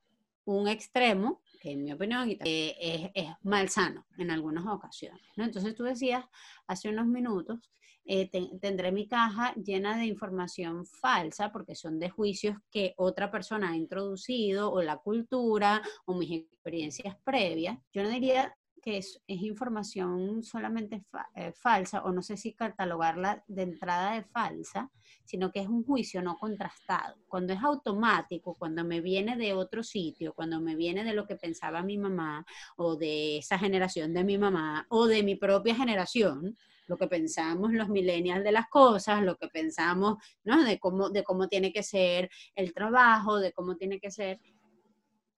un 0.45 0.69
extremo 0.69 1.43
que 1.61 1.73
en 1.73 1.83
mi 1.83 1.93
opinión 1.93 2.31
eh, 2.31 2.77
es, 2.81 3.11
es 3.15 3.29
malsano 3.43 4.07
en 4.17 4.31
algunas 4.31 4.67
ocasiones. 4.67 5.23
¿no? 5.37 5.45
Entonces 5.45 5.75
tú 5.75 5.83
decías 5.83 6.25
hace 6.67 6.89
unos 6.89 7.07
minutos, 7.07 7.73
eh, 8.05 8.31
tendré 8.61 8.93
mi 8.93 9.07
caja 9.07 9.55
llena 9.55 9.99
de 9.99 10.07
información 10.07 10.87
falsa 10.87 11.53
porque 11.53 11.75
son 11.75 11.99
de 11.99 12.09
juicios 12.09 12.57
que 12.71 12.95
otra 12.97 13.31
persona 13.31 13.71
ha 13.71 13.77
introducido 13.77 14.73
o 14.73 14.81
la 14.83 14.99
cultura 14.99 15.83
o 16.07 16.15
mis 16.15 16.31
experiencias 16.31 17.17
previas. 17.25 17.79
Yo 17.93 18.03
no 18.03 18.09
diría 18.09 18.57
es, 18.97 19.21
información 19.27 20.43
solamente 20.43 21.05
eh, 21.35 21.53
falsa, 21.53 22.03
o 22.05 22.13
no 22.13 22.23
sé 22.23 22.37
si 22.37 22.55
catalogarla 22.55 23.45
de 23.47 23.63
entrada 23.63 24.15
de 24.15 24.25
falsa, 24.25 24.91
sino 25.25 25.53
que 25.53 25.61
es 25.61 25.69
un 25.69 25.85
juicio 25.85 26.23
no 26.23 26.39
contrastado. 26.39 27.17
Cuando 27.29 27.53
es 27.53 27.63
automático, 27.63 28.55
cuando 28.55 28.85
me 28.85 29.01
viene 29.01 29.37
de 29.37 29.53
otro 29.53 29.83
sitio, 29.83 30.33
cuando 30.33 30.61
me 30.61 30.75
viene 30.75 31.05
de 31.05 31.13
lo 31.13 31.27
que 31.27 31.37
pensaba 31.37 31.83
mi 31.83 31.99
mamá, 31.99 32.47
o 32.77 32.97
de 32.97 33.39
esa 33.39 33.59
generación 33.59 34.15
de 34.15 34.25
mi 34.25 34.39
mamá, 34.39 34.87
o 34.89 35.07
de 35.07 35.23
mi 35.23 35.37
propia 35.37 35.75
generación, 35.75 36.57
lo 36.87 36.97
que 36.97 37.07
pensamos 37.07 37.73
los 37.73 37.89
millennials 37.89 38.43
de 38.43 38.53
las 38.53 38.69
cosas, 38.69 39.23
lo 39.23 39.37
que 39.37 39.49
pensamos, 39.49 40.17
¿no? 40.43 40.65
De 40.65 40.79
cómo, 40.79 41.11
de 41.11 41.23
cómo 41.23 41.47
tiene 41.47 41.73
que 41.73 41.83
ser 41.83 42.31
el 42.55 42.73
trabajo, 42.73 43.39
de 43.39 43.53
cómo 43.53 43.77
tiene 43.77 44.01
que 44.01 44.11
ser. 44.11 44.41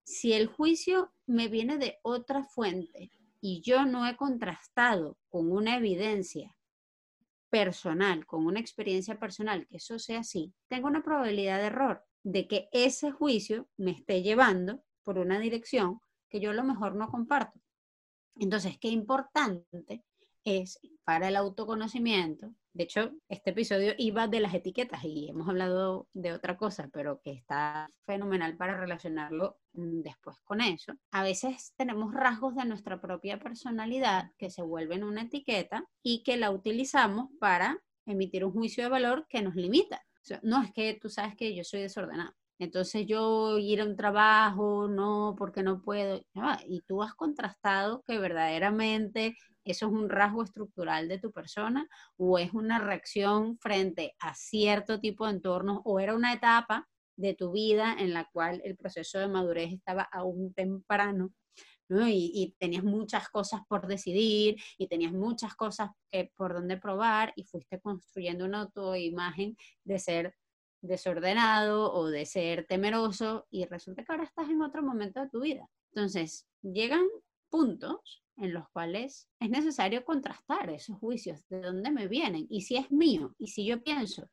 Si 0.04 0.32
el 0.32 0.46
juicio 0.46 1.12
me 1.26 1.48
viene 1.48 1.76
de 1.76 1.98
otra 2.02 2.44
fuente, 2.44 3.10
y 3.40 3.62
yo 3.62 3.84
no 3.86 4.06
he 4.06 4.16
contrastado 4.16 5.16
con 5.28 5.50
una 5.50 5.76
evidencia 5.76 6.56
personal, 7.50 8.26
con 8.26 8.46
una 8.46 8.60
experiencia 8.60 9.18
personal, 9.18 9.66
que 9.66 9.78
eso 9.78 9.98
sea 9.98 10.20
así, 10.20 10.52
tengo 10.68 10.86
una 10.86 11.02
probabilidad 11.02 11.58
de 11.58 11.66
error 11.66 12.04
de 12.22 12.46
que 12.46 12.68
ese 12.72 13.10
juicio 13.10 13.68
me 13.76 13.92
esté 13.92 14.22
llevando 14.22 14.82
por 15.02 15.18
una 15.18 15.40
dirección 15.40 16.00
que 16.28 16.40
yo 16.40 16.50
a 16.50 16.54
lo 16.54 16.64
mejor 16.64 16.94
no 16.94 17.08
comparto. 17.08 17.58
Entonces, 18.36 18.78
qué 18.78 18.88
importante 18.88 20.04
es 20.44 20.78
para 21.04 21.28
el 21.28 21.36
autoconocimiento. 21.36 22.54
De 22.72 22.84
hecho, 22.84 23.10
este 23.28 23.50
episodio 23.50 23.94
iba 23.98 24.28
de 24.28 24.40
las 24.40 24.54
etiquetas 24.54 25.02
y 25.04 25.28
hemos 25.28 25.48
hablado 25.48 26.08
de 26.12 26.32
otra 26.32 26.56
cosa, 26.56 26.88
pero 26.92 27.20
que 27.20 27.32
está 27.32 27.90
fenomenal 28.06 28.56
para 28.56 28.76
relacionarlo 28.76 29.58
mm, 29.72 30.02
después 30.02 30.36
con 30.44 30.60
eso. 30.60 30.92
A 31.10 31.22
veces 31.24 31.74
tenemos 31.76 32.14
rasgos 32.14 32.54
de 32.54 32.64
nuestra 32.64 33.00
propia 33.00 33.38
personalidad 33.40 34.30
que 34.38 34.50
se 34.50 34.62
vuelven 34.62 35.02
una 35.02 35.22
etiqueta 35.22 35.84
y 36.02 36.22
que 36.22 36.36
la 36.36 36.52
utilizamos 36.52 37.30
para 37.40 37.82
emitir 38.06 38.44
un 38.44 38.52
juicio 38.52 38.84
de 38.84 38.90
valor 38.90 39.26
que 39.28 39.42
nos 39.42 39.56
limita. 39.56 40.02
no 40.42 40.62
es 40.62 40.72
que 40.72 40.98
tú 41.00 41.08
sabes 41.08 41.34
que 41.36 41.54
yo 41.54 41.64
soy 41.64 41.80
desordenado. 41.80 42.32
Entonces 42.60 43.06
yo 43.06 43.58
ir 43.58 43.80
a 43.80 43.86
un 43.86 43.96
trabajo, 43.96 44.86
no, 44.86 45.34
porque 45.38 45.62
no 45.62 45.80
puedo. 45.80 46.20
Y 46.68 46.82
tú 46.82 47.02
has 47.02 47.14
contrastado 47.14 48.02
que 48.06 48.18
verdaderamente 48.18 49.34
eso 49.70 49.86
es 49.86 49.92
un 49.92 50.08
rasgo 50.08 50.42
estructural 50.42 51.08
de 51.08 51.18
tu 51.18 51.32
persona 51.32 51.88
o 52.16 52.38
es 52.38 52.52
una 52.52 52.78
reacción 52.78 53.58
frente 53.58 54.14
a 54.18 54.34
cierto 54.34 55.00
tipo 55.00 55.26
de 55.26 55.32
entornos 55.32 55.80
o 55.84 56.00
era 56.00 56.14
una 56.14 56.32
etapa 56.32 56.88
de 57.16 57.34
tu 57.34 57.52
vida 57.52 57.94
en 57.98 58.14
la 58.14 58.28
cual 58.32 58.60
el 58.64 58.76
proceso 58.76 59.18
de 59.18 59.28
madurez 59.28 59.72
estaba 59.72 60.02
aún 60.02 60.54
temprano 60.54 61.32
¿no? 61.88 62.08
y, 62.08 62.54
tenías 62.58 62.84
muchas 62.84 63.28
cosas 63.28 63.60
por 63.68 63.86
decidir 63.86 64.56
y 64.78 64.86
tenías 64.86 65.12
muchas 65.12 65.54
cosas 65.54 65.90
por 66.36 66.54
donde 66.54 66.78
probar 66.78 67.32
y 67.36 67.44
fuiste 67.44 67.80
construyendo 67.80 68.44
una 68.44 68.62
autoimagen 68.62 69.56
de 69.84 69.98
ser 69.98 70.34
desordenado 70.82 71.92
o 71.92 72.08
de 72.08 72.24
ser 72.24 72.66
temeroso 72.66 73.46
y 73.50 73.66
resulta 73.66 74.02
que 74.02 74.12
ahora 74.12 74.24
estás 74.24 74.48
en 74.48 74.62
otro 74.62 74.82
momento 74.82 75.20
de 75.20 75.28
tu 75.28 75.40
vida. 75.40 75.68
Entonces, 75.92 76.46
llegan 76.62 77.06
puntos 77.50 78.22
en 78.40 78.54
los 78.54 78.68
cuales 78.70 79.28
es 79.38 79.50
necesario 79.50 80.04
contrastar 80.04 80.70
esos 80.70 80.98
juicios, 80.98 81.46
de 81.48 81.60
dónde 81.60 81.90
me 81.90 82.08
vienen 82.08 82.46
y 82.48 82.62
si 82.62 82.76
es 82.76 82.90
mío 82.90 83.34
y 83.38 83.48
si 83.48 83.66
yo 83.66 83.82
pienso 83.82 84.28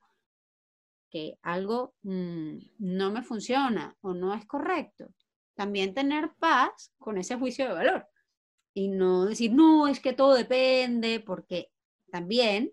que 1.10 1.38
algo 1.42 1.94
mm, 2.04 2.58
no 2.80 3.12
me 3.12 3.24
funciona 3.24 3.96
o 4.02 4.14
no 4.14 4.34
es 4.34 4.46
correcto, 4.46 5.14
también 5.56 5.94
tener 5.94 6.32
paz 6.40 6.94
con 6.98 7.18
ese 7.18 7.38
juicio 7.38 7.68
de 7.68 7.74
valor 7.74 8.08
y 8.74 8.90
no 8.90 9.26
decir, 9.26 9.54
no, 9.54 9.88
es 9.88 10.00
que 10.00 10.14
todo 10.14 10.36
depende, 10.36 11.20
porque 11.20 11.72
también 12.12 12.72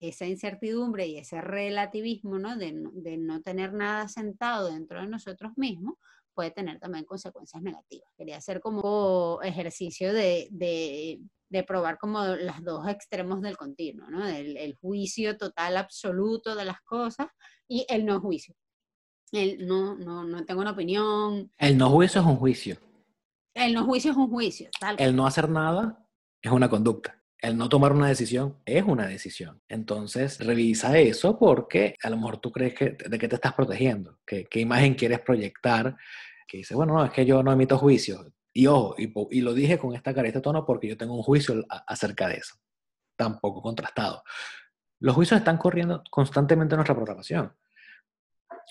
esa 0.00 0.26
incertidumbre 0.26 1.06
y 1.06 1.18
ese 1.18 1.40
relativismo 1.40 2.38
¿no? 2.38 2.56
De, 2.56 2.74
de 2.92 3.16
no 3.16 3.40
tener 3.42 3.72
nada 3.72 4.08
sentado 4.08 4.70
dentro 4.70 5.00
de 5.00 5.06
nosotros 5.06 5.52
mismos 5.56 5.96
puede 6.36 6.50
tener 6.50 6.78
también 6.78 7.06
consecuencias 7.06 7.62
negativas. 7.62 8.08
Quería 8.16 8.36
hacer 8.36 8.60
como 8.60 9.40
ejercicio 9.42 10.12
de, 10.12 10.48
de, 10.50 11.64
probar 11.64 11.96
como 11.98 12.22
los 12.24 12.62
dos 12.62 12.86
extremos 12.88 13.40
del 13.40 13.56
continuo, 13.56 14.08
¿no? 14.10 14.24
El, 14.28 14.74
juicio 14.74 15.38
total, 15.38 15.78
absoluto 15.78 16.54
de 16.54 16.66
las 16.66 16.80
cosas 16.82 17.28
y 17.66 17.86
el 17.88 18.04
no 18.04 18.20
juicio. 18.20 18.54
El 19.32 19.66
no, 19.66 19.96
no, 19.96 20.24
no 20.24 20.44
tengo 20.44 20.60
una 20.60 20.72
opinión. 20.72 21.50
El 21.56 21.78
no 21.78 21.88
juicio 21.88 22.20
es 22.20 22.26
un 22.26 22.36
juicio. 22.36 22.76
El 23.54 23.72
no 23.72 23.84
juicio 23.86 24.10
es 24.10 24.16
un 24.18 24.28
juicio. 24.28 24.68
Tal 24.78 24.96
el 24.98 25.16
no 25.16 25.26
hacer 25.26 25.48
nada 25.48 26.06
es 26.42 26.52
una 26.52 26.68
conducta. 26.68 27.22
El 27.38 27.56
no 27.56 27.68
tomar 27.68 27.92
una 27.92 28.08
decisión 28.08 28.58
es 28.64 28.82
una 28.82 29.06
decisión. 29.06 29.62
Entonces, 29.68 30.38
revisa 30.40 30.98
eso 30.98 31.38
porque 31.38 31.94
a 32.02 32.10
lo 32.10 32.16
mejor 32.16 32.38
tú 32.38 32.52
crees 32.52 32.74
que 32.74 32.96
de 33.08 33.18
qué 33.18 33.28
te 33.28 33.36
estás 33.36 33.54
protegiendo, 33.54 34.18
qué, 34.26 34.46
qué 34.50 34.60
imagen 34.60 34.94
quieres 34.94 35.20
proyectar, 35.20 35.96
que 36.46 36.58
dice, 36.58 36.74
bueno, 36.74 36.94
no, 36.94 37.04
es 37.04 37.12
que 37.12 37.24
yo 37.26 37.42
no 37.42 37.52
emito 37.52 37.78
juicio. 37.78 38.32
Y 38.52 38.66
ojo, 38.66 38.94
y, 38.98 39.40
lo 39.40 39.52
dije 39.52 39.78
con 39.78 39.94
esta 39.94 40.14
cara, 40.14 40.28
este 40.28 40.40
tono, 40.40 40.64
porque 40.64 40.88
yo 40.88 40.96
tengo 40.96 41.14
un 41.14 41.22
juicio 41.22 41.64
acerca 41.86 42.28
de 42.28 42.36
eso, 42.36 42.54
tampoco 43.16 43.60
contrastado. 43.60 44.22
Los 45.00 45.14
juicios 45.14 45.38
están 45.38 45.58
corriendo 45.58 46.02
constantemente 46.10 46.74
en 46.74 46.78
nuestra 46.78 46.94
programación. 46.94 47.54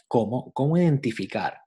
¿Cómo, 0.07 0.51
cómo 0.53 0.77
identificar? 0.77 1.61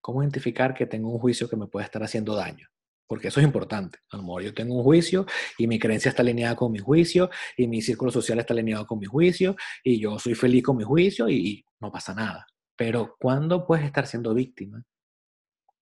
¿Cómo 0.00 0.22
identificar 0.22 0.74
que 0.74 0.86
tengo 0.86 1.10
un 1.10 1.18
juicio 1.18 1.48
que 1.48 1.56
me 1.56 1.66
puede 1.66 1.84
estar 1.84 2.02
haciendo 2.02 2.34
daño? 2.34 2.68
porque 3.10 3.26
eso 3.26 3.40
es 3.40 3.44
importante. 3.44 3.98
A 4.12 4.18
lo 4.18 4.22
mejor 4.22 4.42
yo 4.44 4.54
tengo 4.54 4.76
un 4.76 4.84
juicio 4.84 5.26
y 5.58 5.66
mi 5.66 5.80
creencia 5.80 6.10
está 6.10 6.22
alineada 6.22 6.54
con 6.54 6.70
mi 6.70 6.78
juicio 6.78 7.28
y 7.56 7.66
mi 7.66 7.82
círculo 7.82 8.12
social 8.12 8.38
está 8.38 8.54
alineado 8.54 8.86
con 8.86 9.00
mi 9.00 9.06
juicio 9.06 9.56
y 9.82 9.98
yo 9.98 10.16
soy 10.20 10.36
feliz 10.36 10.62
con 10.62 10.76
mi 10.76 10.84
juicio 10.84 11.28
y, 11.28 11.64
no 11.80 11.90
pasa 11.90 12.14
nada. 12.14 12.46
Pero 12.76 13.16
¿cuándo 13.18 13.66
puedes 13.66 13.84
estar 13.84 14.06
siendo 14.06 14.32
víctima 14.32 14.84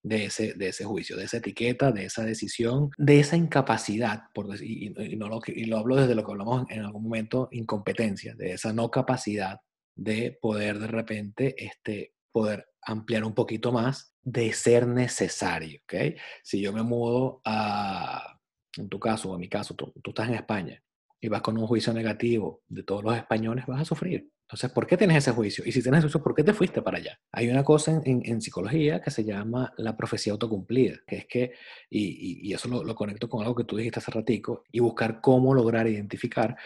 de 0.01 0.25
ese, 0.25 0.53
de 0.53 0.69
ese 0.69 0.85
juicio, 0.85 1.17
de 1.17 1.25
esa 1.25 1.37
etiqueta, 1.37 1.91
de 1.91 2.05
esa 2.05 2.23
decisión, 2.23 2.89
de 2.97 3.19
esa 3.19 3.35
incapacidad, 3.35 4.23
por 4.33 4.47
decir, 4.47 4.69
y, 4.69 5.15
no 5.15 5.27
lo, 5.27 5.41
y 5.45 5.65
lo 5.65 5.77
hablo 5.77 5.95
desde 5.95 6.15
lo 6.15 6.23
que 6.23 6.31
hablamos 6.31 6.65
en 6.69 6.81
algún 6.81 7.03
momento, 7.03 7.49
incompetencia, 7.51 8.35
de 8.35 8.53
esa 8.53 8.73
no 8.73 8.89
capacidad 8.89 9.59
de 9.95 10.37
poder 10.41 10.79
de 10.79 10.87
repente 10.87 11.55
este, 11.57 12.13
poder 12.31 12.67
ampliar 12.81 13.25
un 13.25 13.33
poquito 13.33 13.71
más 13.71 14.15
de 14.21 14.53
ser 14.53 14.87
necesario, 14.87 15.81
¿ok? 15.83 16.15
Si 16.43 16.61
yo 16.61 16.71
me 16.71 16.83
mudo 16.83 17.41
a, 17.45 18.39
en 18.77 18.89
tu 18.89 18.99
caso 18.99 19.31
o 19.31 19.33
en 19.35 19.41
mi 19.41 19.49
caso, 19.49 19.75
tú, 19.75 19.93
estás 20.03 20.29
en 20.29 20.35
España 20.35 20.81
y 21.19 21.27
vas 21.27 21.41
con 21.41 21.57
un 21.57 21.67
juicio 21.67 21.93
negativo 21.93 22.61
de 22.67 22.83
todos 22.83 23.03
los 23.03 23.15
españoles, 23.15 23.65
vas 23.67 23.81
a 23.81 23.85
sufrir. 23.85 24.29
Entonces, 24.49 24.71
¿por 24.71 24.87
qué 24.87 24.97
tienes 24.97 25.17
ese 25.17 25.31
juicio? 25.31 25.63
Y 25.63 25.71
si 25.71 25.83
tienes 25.83 25.99
ese 25.99 26.07
juicio, 26.07 26.23
¿por 26.23 26.33
qué 26.33 26.43
te 26.43 26.55
fuiste 26.55 26.81
para 26.81 26.97
allá? 26.97 27.19
Hay 27.31 27.49
una 27.49 27.63
cosa 27.63 28.01
en, 28.03 28.41
psicología 28.41 28.99
que 28.99 29.11
se 29.11 29.23
llama 29.23 29.71
la 29.77 29.95
profecía 29.95 30.33
autocumplida, 30.33 30.97
que 31.05 31.17
es 31.17 31.27
que, 31.27 31.53
y, 31.87 32.51
eso 32.51 32.67
lo, 32.67 32.95
conecto 32.95 33.29
con 33.29 33.41
algo 33.41 33.53
que 33.53 33.63
tú 33.65 33.77
dijiste 33.77 33.99
hace 33.99 34.09
ratico, 34.09 34.63
y 34.71 34.79
buscar 34.79 35.21
cómo 35.21 35.53
lograr 35.53 35.87
identificar, 35.87 36.57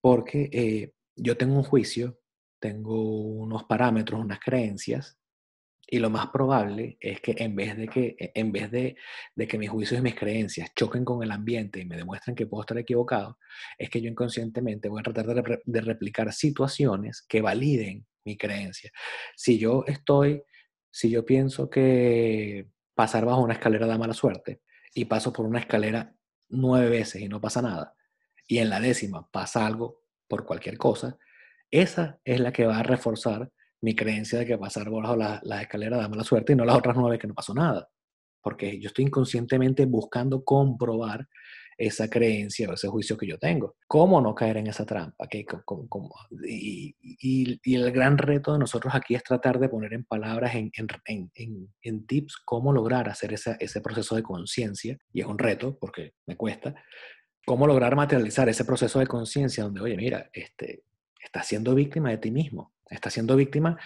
porque 0.00 0.50
eh, 0.52 0.94
yo 1.14 1.36
tengo 1.36 1.54
un 1.54 1.62
juicio, 1.62 2.18
tengo 2.58 3.00
unos 3.00 3.62
parámetros, 3.64 4.20
unas 4.20 4.40
creencias, 4.40 5.16
y 5.92 5.98
lo 5.98 6.08
más 6.08 6.28
probable 6.28 6.96
es 7.00 7.20
que 7.20 7.34
en 7.36 7.54
vez 7.54 7.76
de 7.76 7.86
que, 7.86 8.16
e, 8.18 8.32
en 8.34 8.50
vez 8.50 8.70
de, 8.70 8.96
de, 9.34 9.46
que 9.46 9.58
mis 9.58 9.68
juicios 9.68 10.00
y 10.00 10.02
mis 10.02 10.14
creencias 10.14 10.70
choquen 10.74 11.04
con 11.04 11.22
el 11.22 11.30
ambiente 11.30 11.80
y 11.80 11.84
me 11.84 11.98
demuestren 11.98 12.34
que 12.34 12.46
puedo 12.46 12.62
estar 12.62 12.78
equivocado, 12.78 13.38
es 13.76 13.90
que 13.90 14.00
yo 14.00 14.08
inconscientemente 14.08 14.88
voy 14.88 15.00
a 15.00 15.02
tratar 15.02 15.26
de, 15.26 15.60
de 15.62 15.80
replicar 15.82 16.32
situaciones 16.32 17.22
que 17.28 17.42
validen 17.42 18.06
mi 18.24 18.38
creencia. 18.38 18.90
Si 19.36 19.58
yo 19.58 19.84
estoy, 19.86 20.42
si 20.90 21.10
yo 21.10 21.26
pienso 21.26 21.68
que 21.68 22.68
pasar 22.94 23.26
bajo 23.26 23.42
una 23.42 23.52
escalera 23.52 23.86
da 23.86 23.98
mala 23.98 24.14
suerte 24.14 24.62
y 24.94 25.04
paso 25.04 25.30
por 25.30 25.44
una 25.44 25.58
escalera 25.58 26.16
nueve 26.48 26.88
veces 26.88 27.20
y 27.20 27.28
no 27.28 27.38
pasa 27.38 27.60
nada, 27.60 27.94
y 28.48 28.58
en 28.58 28.70
la 28.70 28.80
décima 28.80 29.28
pasa 29.30 29.66
algo 29.66 30.00
por 30.26 30.46
cualquier 30.46 30.78
cosa, 30.78 31.18
esa 31.70 32.18
es 32.24 32.40
la 32.40 32.50
que 32.50 32.64
va 32.64 32.78
a 32.78 32.82
reforzar 32.82 33.52
mi 33.82 33.94
creencia 33.94 34.38
de 34.38 34.46
que 34.46 34.58
pasar 34.58 34.88
bajo 34.90 35.16
las 35.16 35.42
la 35.42 35.62
escaleras 35.62 36.00
da 36.00 36.08
mala 36.08 36.24
suerte 36.24 36.52
y 36.52 36.56
no 36.56 36.64
las 36.64 36.76
otras 36.76 36.96
nueve 36.96 37.18
que 37.18 37.26
no 37.26 37.34
pasó 37.34 37.52
nada. 37.52 37.88
Porque 38.40 38.80
yo 38.80 38.88
estoy 38.88 39.04
inconscientemente 39.04 39.84
buscando 39.86 40.44
comprobar 40.44 41.28
esa 41.76 42.08
creencia 42.08 42.68
o 42.68 42.74
ese 42.74 42.88
juicio 42.88 43.16
que 43.16 43.26
yo 43.26 43.38
tengo. 43.38 43.76
¿Cómo 43.86 44.20
no 44.20 44.34
caer 44.34 44.58
en 44.58 44.68
esa 44.68 44.84
trampa? 44.84 45.26
¿Qué, 45.28 45.44
cómo, 45.64 46.14
y, 46.46 46.94
y, 47.00 47.74
el 47.74 47.90
gran 47.90 48.18
reto 48.18 48.52
de 48.52 48.58
nosotros 48.58 48.94
aquí 48.94 49.14
es 49.14 49.22
tratar 49.22 49.58
de 49.58 49.68
poner 49.68 49.92
en 49.94 50.04
palabras, 50.04 50.54
en, 50.54 50.70
en, 50.76 51.30
en, 51.34 51.68
en 51.82 52.06
tips, 52.06 52.36
cómo 52.44 52.72
lograr 52.72 53.08
hacer 53.08 53.32
esa, 53.32 53.56
ese 53.58 53.80
proceso 53.80 54.14
de 54.14 54.22
conciencia. 54.22 54.98
Y 55.12 55.20
es 55.20 55.26
un 55.26 55.38
reto 55.38 55.76
porque 55.78 56.12
me 56.26 56.36
cuesta. 56.36 56.74
¿Cómo 57.44 57.66
lograr 57.66 57.96
materializar 57.96 58.48
ese 58.48 58.64
proceso 58.64 59.00
de 59.00 59.06
conciencia 59.06 59.64
donde, 59.64 59.80
oye, 59.80 59.96
mira, 59.96 60.30
este, 60.32 60.84
estás 61.22 61.46
siendo 61.46 61.74
víctima 61.74 62.10
de 62.10 62.18
ti 62.18 62.30
mismo, 62.30 62.72
estás 62.92 63.12
siendo 63.12 63.36
víctima 63.36 63.78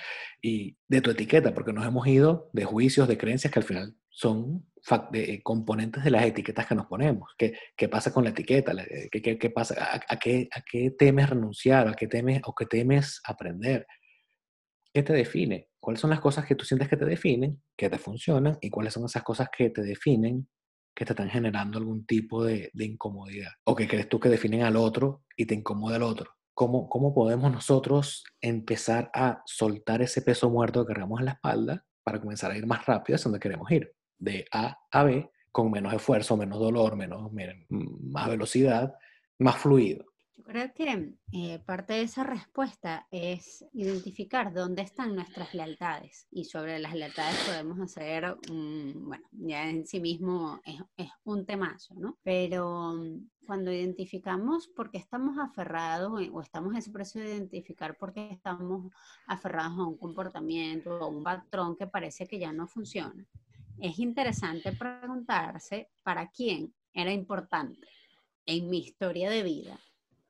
y 0.43 0.77
de 0.89 1.01
tu 1.01 1.11
etiqueta, 1.11 1.55
porque 1.55 1.73
nos 1.73 1.87
hemos 1.87 2.07
ido 2.07 2.51
de 2.53 2.65
juicios, 2.65 3.09
de 3.09 3.19
creencias 3.19 3.53
que 3.53 3.59
al 3.59 3.65
final 3.65 3.97
son 4.11 4.67
de 5.11 5.43
componentes 5.43 6.05
de 6.05 6.11
las 6.11 6.25
etiquetas 6.25 6.67
que 6.67 6.75
nos 6.75 6.87
ponemos. 6.87 7.31
¿Qué, 7.37 7.55
qué 7.77 7.89
pasa 7.89 8.13
con 8.13 8.25
la 8.25 8.31
etiqueta? 8.31 8.73
¿Qué, 9.11 9.21
qué, 9.21 9.39
qué 9.39 9.51
pasa? 9.51 9.75
¿A, 10.09 10.19
qué, 10.19 10.49
¿A, 10.55 10.63
qué, 10.63 10.91
temes 10.91 11.29
renunciar? 11.29 11.89
¿A 11.89 11.95
qué 11.95 12.07
temes 12.07 12.41
o 12.45 12.55
qué 12.55 12.67
temes 12.67 13.21
aprender? 13.25 13.87
¿Qué 14.93 15.03
te 15.03 15.13
define? 15.13 15.69
¿Cuáles 15.81 16.01
son 16.01 16.11
las 16.11 16.21
cosas 16.21 16.47
que 16.47 16.55
tú 16.55 16.65
sientes 16.65 16.89
que 16.89 16.97
te 16.97 17.05
definen, 17.05 17.63
que 17.77 17.91
te 17.91 17.99
funcionan? 17.99 18.59
¿Y 18.61 18.71
cuáles 18.71 18.95
son 18.95 19.05
esas 19.05 19.23
cosas 19.23 19.49
que 19.57 19.71
te 19.71 19.83
definen, 19.83 20.49
que 20.95 21.05
te 21.05 21.13
están 21.13 21.29
generando 21.29 21.79
algún 21.79 22.07
tipo 22.07 22.45
de, 22.45 22.71
de 22.73 22.85
incomodidad? 22.85 23.51
¿O 23.65 23.77
que 23.77 23.89
crees 23.89 24.09
tú 24.09 24.19
que 24.19 24.29
definen 24.29 24.63
al 24.63 24.77
otro 24.77 25.25
y 25.37 25.47
te 25.47 25.55
incomoda 25.55 25.97
al 25.97 26.03
otro? 26.05 26.36
¿Cómo, 26.57 26.89
¿Cómo 26.89 27.15
podemos 27.15 27.53
nosotros 27.53 28.25
empezar 28.41 29.13
a 29.15 29.43
soltar 29.47 30.03
ese 30.03 30.23
peso 30.23 30.51
muerto 30.51 30.85
que 30.85 30.93
cargamos 30.93 31.21
en 31.21 31.27
la 31.27 31.33
espalda 31.33 31.85
para 32.03 32.21
comenzar 32.21 32.51
a 32.51 32.57
ir 32.57 32.67
más 32.67 32.85
rápido 32.85 33.15
hacia 33.15 33.25
donde 33.31 33.39
queremos 33.39 33.71
ir? 33.71 33.93
de 34.19 34.47
A 34.53 34.79
a 34.91 35.05
B 35.05 35.31
con 35.53 35.71
menos 35.71 35.93
esfuerzo, 35.95 36.37
menos 36.37 36.59
dolor, 36.59 36.97
menos, 36.97 37.31
más 37.71 38.29
velocidad, 38.29 38.95
más 39.39 39.57
fluido. 39.57 40.05
Yo 40.37 40.45
creo 40.45 40.75
que 40.75 41.15
eh, 41.33 41.59
parte 41.61 41.95
de 41.95 42.03
esa 42.03 42.23
respuesta 42.23 43.07
es 43.11 43.65
identificar 43.73 44.53
dónde 44.53 44.83
están 44.83 45.15
nuestras 45.15 45.55
lealtades 45.55 46.27
y 46.31 46.45
sobre 46.45 46.79
las 46.79 46.95
lealtades 46.95 47.39
podemos 47.47 47.81
hacer, 47.81 48.37
bueno, 48.47 49.27
ya 49.33 49.71
en 49.71 49.87
sí 49.87 49.99
mismo 49.99 50.61
es, 50.67 50.79
es, 50.99 51.09
un 51.25 51.47
temazo, 51.47 51.95
¿no? 51.95 52.19
Pero 52.23 53.01
cuando 53.47 53.73
identificamos 53.73 54.69
por 54.69 54.91
qué 54.91 54.99
estamos 54.99 55.39
aferrados 55.39 56.13
o 56.31 56.41
estamos 56.43 56.73
en 56.73 56.79
ese 56.79 56.91
proceso 56.91 57.21
de 57.21 57.37
identificar 57.37 57.97
por 57.97 58.13
qué 58.13 58.29
estamos 58.31 58.93
aferrados 59.27 59.79
a 59.79 59.87
un 59.87 59.97
comportamiento 59.97 60.99
o 60.99 61.05
a 61.05 61.09
un 61.09 61.25
patrón 61.25 61.77
que 61.77 61.87
parece 61.87 62.27
que 62.27 62.39
ya 62.39 62.53
no 62.53 62.67
funciona, 62.67 63.25
es 63.79 63.99
interesante 63.99 64.73
preguntarse 64.73 65.89
para 66.03 66.29
quién 66.29 66.75
era 66.93 67.11
importante 67.11 67.89
en 68.45 68.69
mi 68.69 68.79
historia 68.79 69.31
de 69.31 69.43
vida 69.43 69.81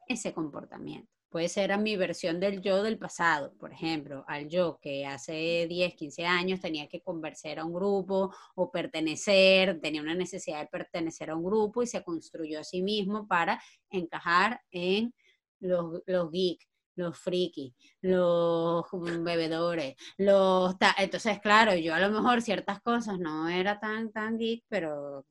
ese 0.07 0.33
comportamiento. 0.33 1.11
Puede 1.29 1.49
ser 1.49 1.73
a 1.73 1.77
mi 1.77 1.97
versión 1.97 2.41
del 2.41 2.63
yo 2.63 2.83
del 2.83 2.99
pasado, 2.99 3.53
por 3.59 3.73
ejemplo, 3.73 4.25
al 4.29 4.49
yo 4.49 4.79
que 4.81 5.05
hace 5.05 5.67
10, 5.69 5.95
15 5.95 6.25
años 6.25 6.61
tenía 6.61 6.89
que 6.89 7.03
convencer 7.03 7.59
a 7.59 7.65
un 7.65 7.75
grupo 7.75 8.35
o 8.55 8.71
pertenecer, 8.71 9.81
tenía 9.81 10.03
una 10.03 10.15
necesidad 10.15 10.61
de 10.61 10.69
pertenecer 10.69 11.31
a 11.31 11.37
un 11.37 11.45
grupo 11.45 11.83
y 11.83 11.87
se 11.87 12.03
construyó 12.03 12.61
a 12.61 12.65
sí 12.65 12.81
mismo 12.83 13.27
para 13.27 13.61
encajar 13.91 14.61
en 14.71 15.13
los, 15.61 16.01
los 16.07 16.31
geeks 16.31 16.67
los 16.97 17.19
frikis, 17.19 17.75
los 18.01 18.85
bebedores, 19.23 19.95
los... 20.17 20.75
Entonces, 20.99 21.41
claro, 21.41 21.75
yo 21.75 21.95
a 21.95 22.01
lo 22.01 22.11
mejor 22.11 22.43
ciertas 22.43 22.81
cosas 22.81 23.19
no 23.19 23.49
era 23.49 23.79
tan, 23.79 24.11
tan 24.13 24.39
geek, 24.39 24.65
pero, 24.69 25.27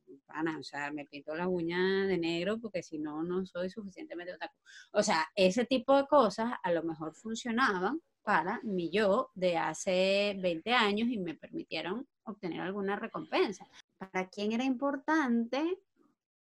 o 0.59 0.63
sea, 0.63 0.91
me 0.91 1.05
pinto 1.05 1.35
la 1.35 1.47
uña 1.47 2.05
de 2.05 2.17
negro 2.17 2.59
porque 2.59 2.83
si 2.83 2.97
no, 2.99 3.23
no 3.23 3.45
soy 3.45 3.69
suficientemente 3.69 4.33
otaku. 4.33 4.55
O 4.91 5.03
sea, 5.03 5.27
ese 5.35 5.65
tipo 5.65 5.95
de 5.95 6.07
cosas 6.07 6.53
a 6.61 6.71
lo 6.71 6.83
mejor 6.83 7.13
funcionaban 7.13 8.01
para 8.23 8.59
mi 8.63 8.89
yo 8.89 9.29
de 9.35 9.57
hace 9.57 10.35
20 10.41 10.73
años 10.73 11.09
y 11.09 11.19
me 11.19 11.35
permitieron 11.35 12.07
obtener 12.23 12.61
alguna 12.61 12.95
recompensa. 12.95 13.67
¿Para 13.97 14.27
quién 14.29 14.51
era 14.51 14.63
importante 14.63 15.79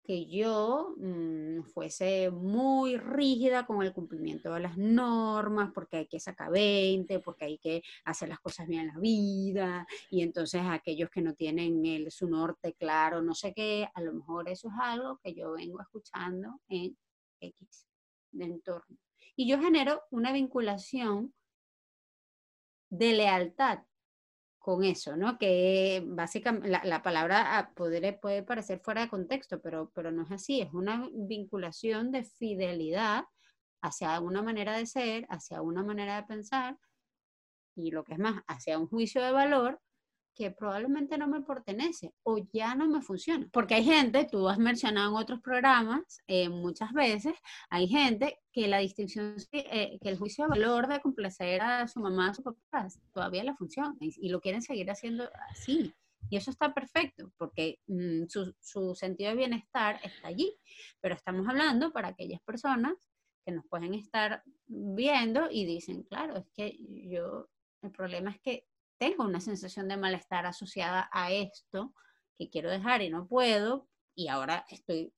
que 0.02 0.26
yo 0.26 0.94
mm, 0.96 1.62
fuese 1.64 2.30
muy 2.30 2.96
rígida 2.96 3.66
con 3.66 3.82
el 3.82 3.92
cumplimiento 3.92 4.52
de 4.54 4.60
las 4.60 4.76
normas, 4.76 5.70
porque 5.74 5.98
hay 5.98 6.06
que 6.06 6.20
sacar 6.20 6.50
20, 6.50 7.20
porque 7.20 7.44
hay 7.44 7.58
que 7.58 7.82
hacer 8.04 8.28
las 8.28 8.40
cosas 8.40 8.66
bien 8.66 8.82
en 8.82 8.86
la 8.88 8.98
vida, 8.98 9.86
y 10.10 10.22
entonces 10.22 10.62
aquellos 10.64 11.10
que 11.10 11.22
no 11.22 11.34
tienen 11.34 11.84
el, 11.84 12.10
su 12.10 12.28
norte 12.28 12.74
claro, 12.74 13.22
no 13.22 13.34
sé 13.34 13.52
qué, 13.54 13.88
a 13.94 14.00
lo 14.00 14.12
mejor 14.12 14.48
eso 14.48 14.68
es 14.68 14.74
algo 14.80 15.18
que 15.22 15.34
yo 15.34 15.52
vengo 15.52 15.80
escuchando 15.80 16.60
en 16.68 16.96
X 17.40 17.86
de 18.32 18.44
entorno. 18.44 18.98
Y 19.36 19.48
yo 19.48 19.60
genero 19.60 20.02
una 20.10 20.32
vinculación 20.32 21.34
de 22.90 23.12
lealtad 23.12 23.80
con 24.60 24.84
eso, 24.84 25.16
¿no? 25.16 25.38
Que 25.38 26.04
básicamente 26.06 26.68
la, 26.68 27.02
palabra 27.02 27.58
ah, 27.58 27.72
puede 27.74 28.12
parecer 28.44 28.80
fuera 28.80 29.00
de 29.00 29.08
contexto, 29.08 29.60
pero, 29.60 29.90
pero 29.94 30.12
no 30.12 30.22
es 30.22 30.30
así, 30.30 30.60
es 30.60 30.72
una 30.72 31.08
vinculación 31.12 32.12
de 32.12 32.24
fidelidad 32.24 33.24
hacia 33.82 34.20
una 34.20 34.42
manera 34.42 34.76
de 34.76 34.86
ser, 34.86 35.26
hacia 35.30 35.62
una 35.62 35.82
manera 35.82 36.16
de 36.16 36.24
pensar 36.24 36.78
y 37.74 37.90
lo 37.90 38.04
que 38.04 38.12
es 38.12 38.18
más, 38.18 38.42
hacia 38.46 38.78
un 38.78 38.86
juicio 38.86 39.22
de 39.24 39.32
valor 39.32 39.80
que 40.34 40.50
probablemente 40.50 41.18
no 41.18 41.28
me 41.28 41.42
pertenece 41.42 42.14
o 42.22 42.38
ya 42.52 42.74
no 42.74 42.88
me 42.88 43.02
funciona. 43.02 43.48
Porque 43.52 43.74
hay 43.74 43.84
gente, 43.84 44.26
tú 44.30 44.48
has 44.48 44.58
mencionado 44.58 45.10
en 45.10 45.16
otros 45.16 45.40
programas 45.40 46.20
eh, 46.26 46.48
muchas 46.48 46.92
veces, 46.92 47.34
hay 47.68 47.88
gente 47.88 48.38
que 48.52 48.68
la 48.68 48.78
distinción, 48.78 49.36
eh, 49.52 49.98
que 50.00 50.08
el 50.08 50.18
juicio 50.18 50.44
de 50.44 50.50
valor 50.50 50.88
de 50.88 51.00
complacer 51.00 51.60
a 51.62 51.86
su 51.88 52.00
mamá, 52.00 52.30
a 52.30 52.34
su 52.34 52.42
papá, 52.42 52.88
todavía 53.12 53.44
le 53.44 53.54
funciona 53.54 53.94
y, 54.00 54.28
lo 54.28 54.40
quieren 54.40 54.62
seguir 54.62 54.90
haciendo 54.90 55.28
así. 55.50 55.92
Y 56.28 56.36
eso 56.36 56.50
está 56.50 56.72
perfecto, 56.72 57.32
porque 57.36 57.80
mm, 57.86 58.26
su, 58.28 58.54
su 58.60 58.94
sentido 58.94 59.30
de 59.30 59.36
bienestar 59.36 60.00
está 60.04 60.28
allí. 60.28 60.54
Pero 61.00 61.14
estamos 61.14 61.48
hablando 61.48 61.92
para 61.92 62.08
aquellas 62.08 62.40
personas 62.42 62.94
que 63.44 63.52
nos 63.52 63.66
pueden 63.66 63.94
estar 63.94 64.42
viendo 64.66 65.50
y 65.50 65.64
dicen, 65.64 66.02
claro, 66.04 66.36
es 66.36 66.46
que 66.54 66.76
yo, 67.08 67.48
el 67.82 67.90
problema 67.90 68.30
es 68.30 68.40
que 68.40 68.66
tengo 69.00 69.24
una 69.24 69.40
sensación 69.40 69.88
de 69.88 69.96
malestar 69.96 70.44
asociada 70.44 71.08
a 71.10 71.32
esto 71.32 71.94
que 72.36 72.50
quiero 72.50 72.70
dejar 72.70 73.00
y 73.00 73.08
no 73.08 73.26
puedo, 73.26 73.88
y 74.14 74.28
ahora 74.28 74.66
estoy 74.68 75.14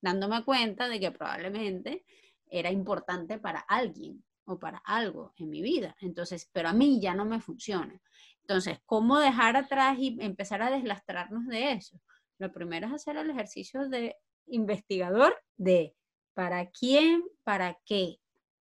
dándome 0.00 0.44
cuenta 0.44 0.88
de 0.88 0.98
que 0.98 1.12
probablemente 1.12 2.04
era 2.50 2.72
importante 2.72 3.38
para 3.38 3.60
alguien 3.60 4.24
o 4.44 4.58
para 4.58 4.78
algo 4.78 5.32
en 5.36 5.50
mi 5.50 5.62
vida. 5.62 5.94
Entonces, 6.00 6.50
pero 6.52 6.68
a 6.68 6.72
mí 6.72 7.00
ya 7.00 7.14
no 7.14 7.24
me 7.24 7.40
funciona. 7.40 8.02
Entonces, 8.40 8.80
¿cómo 8.86 9.20
dejar 9.20 9.56
atrás 9.56 9.96
y 10.00 10.18
empezar 10.20 10.60
a 10.60 10.70
deslastrarnos 10.70 11.46
de 11.46 11.74
eso? 11.74 12.00
Lo 12.38 12.52
primero 12.52 12.88
es 12.88 12.92
hacer 12.92 13.16
el 13.18 13.30
ejercicio 13.30 13.88
de 13.88 14.16
investigador 14.46 15.40
de 15.56 15.94
para 16.34 16.68
quién, 16.70 17.22
para 17.44 17.78
qué 17.86 18.18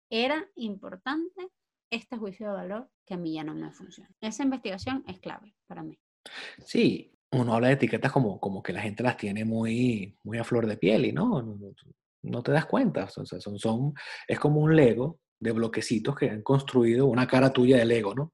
era 0.10 0.45
importante 0.56 1.50
este 1.91 2.17
juicio 2.17 2.47
de 2.47 2.54
valor 2.54 2.89
que 3.06 3.15
a 3.15 3.17
mí 3.17 3.34
ya 3.34 3.43
no 3.43 3.56
me 3.56 3.71
funciona. 3.71 4.10
Esa 4.21 4.43
investigación 4.43 5.04
es 5.08 5.19
clave 5.19 5.56
para 5.67 5.84
mí. 5.84 5.99
Sí, 6.63 7.12
uno 7.32 7.54
habla 7.54 7.67
de 7.67 7.73
etiquetas 7.73 8.12
como, 8.12 8.39
como 8.39 8.62
que 8.63 8.73
la 8.73 8.82
gente 8.82 9.04
las 9.04 9.17
tiene 9.17 9.45
muy, 9.45 10.17
muy 10.23 10.38
a 10.38 10.43
flor 10.43 10.67
de 10.67 10.78
piel 10.78 11.06
y 11.06 11.12
no, 11.12 11.58
no, 12.23 12.43
te 12.43 12.52
das 12.52 12.65
cuenta. 12.65 13.08
son, 13.08 13.25
son, 13.25 13.93
es 14.28 14.39
como 14.39 14.62
un 14.62 14.75
Lego 14.75 15.19
de 15.39 15.52
bloquecitos 15.52 16.15
que 16.15 16.30
han 16.30 16.41
construido 16.41 17.08
una 17.08 17.28
cara 17.28 17.52
tuya 17.52 17.78
de 17.78 17.86
Lego, 17.86 18.13
¿no? 18.13 18.34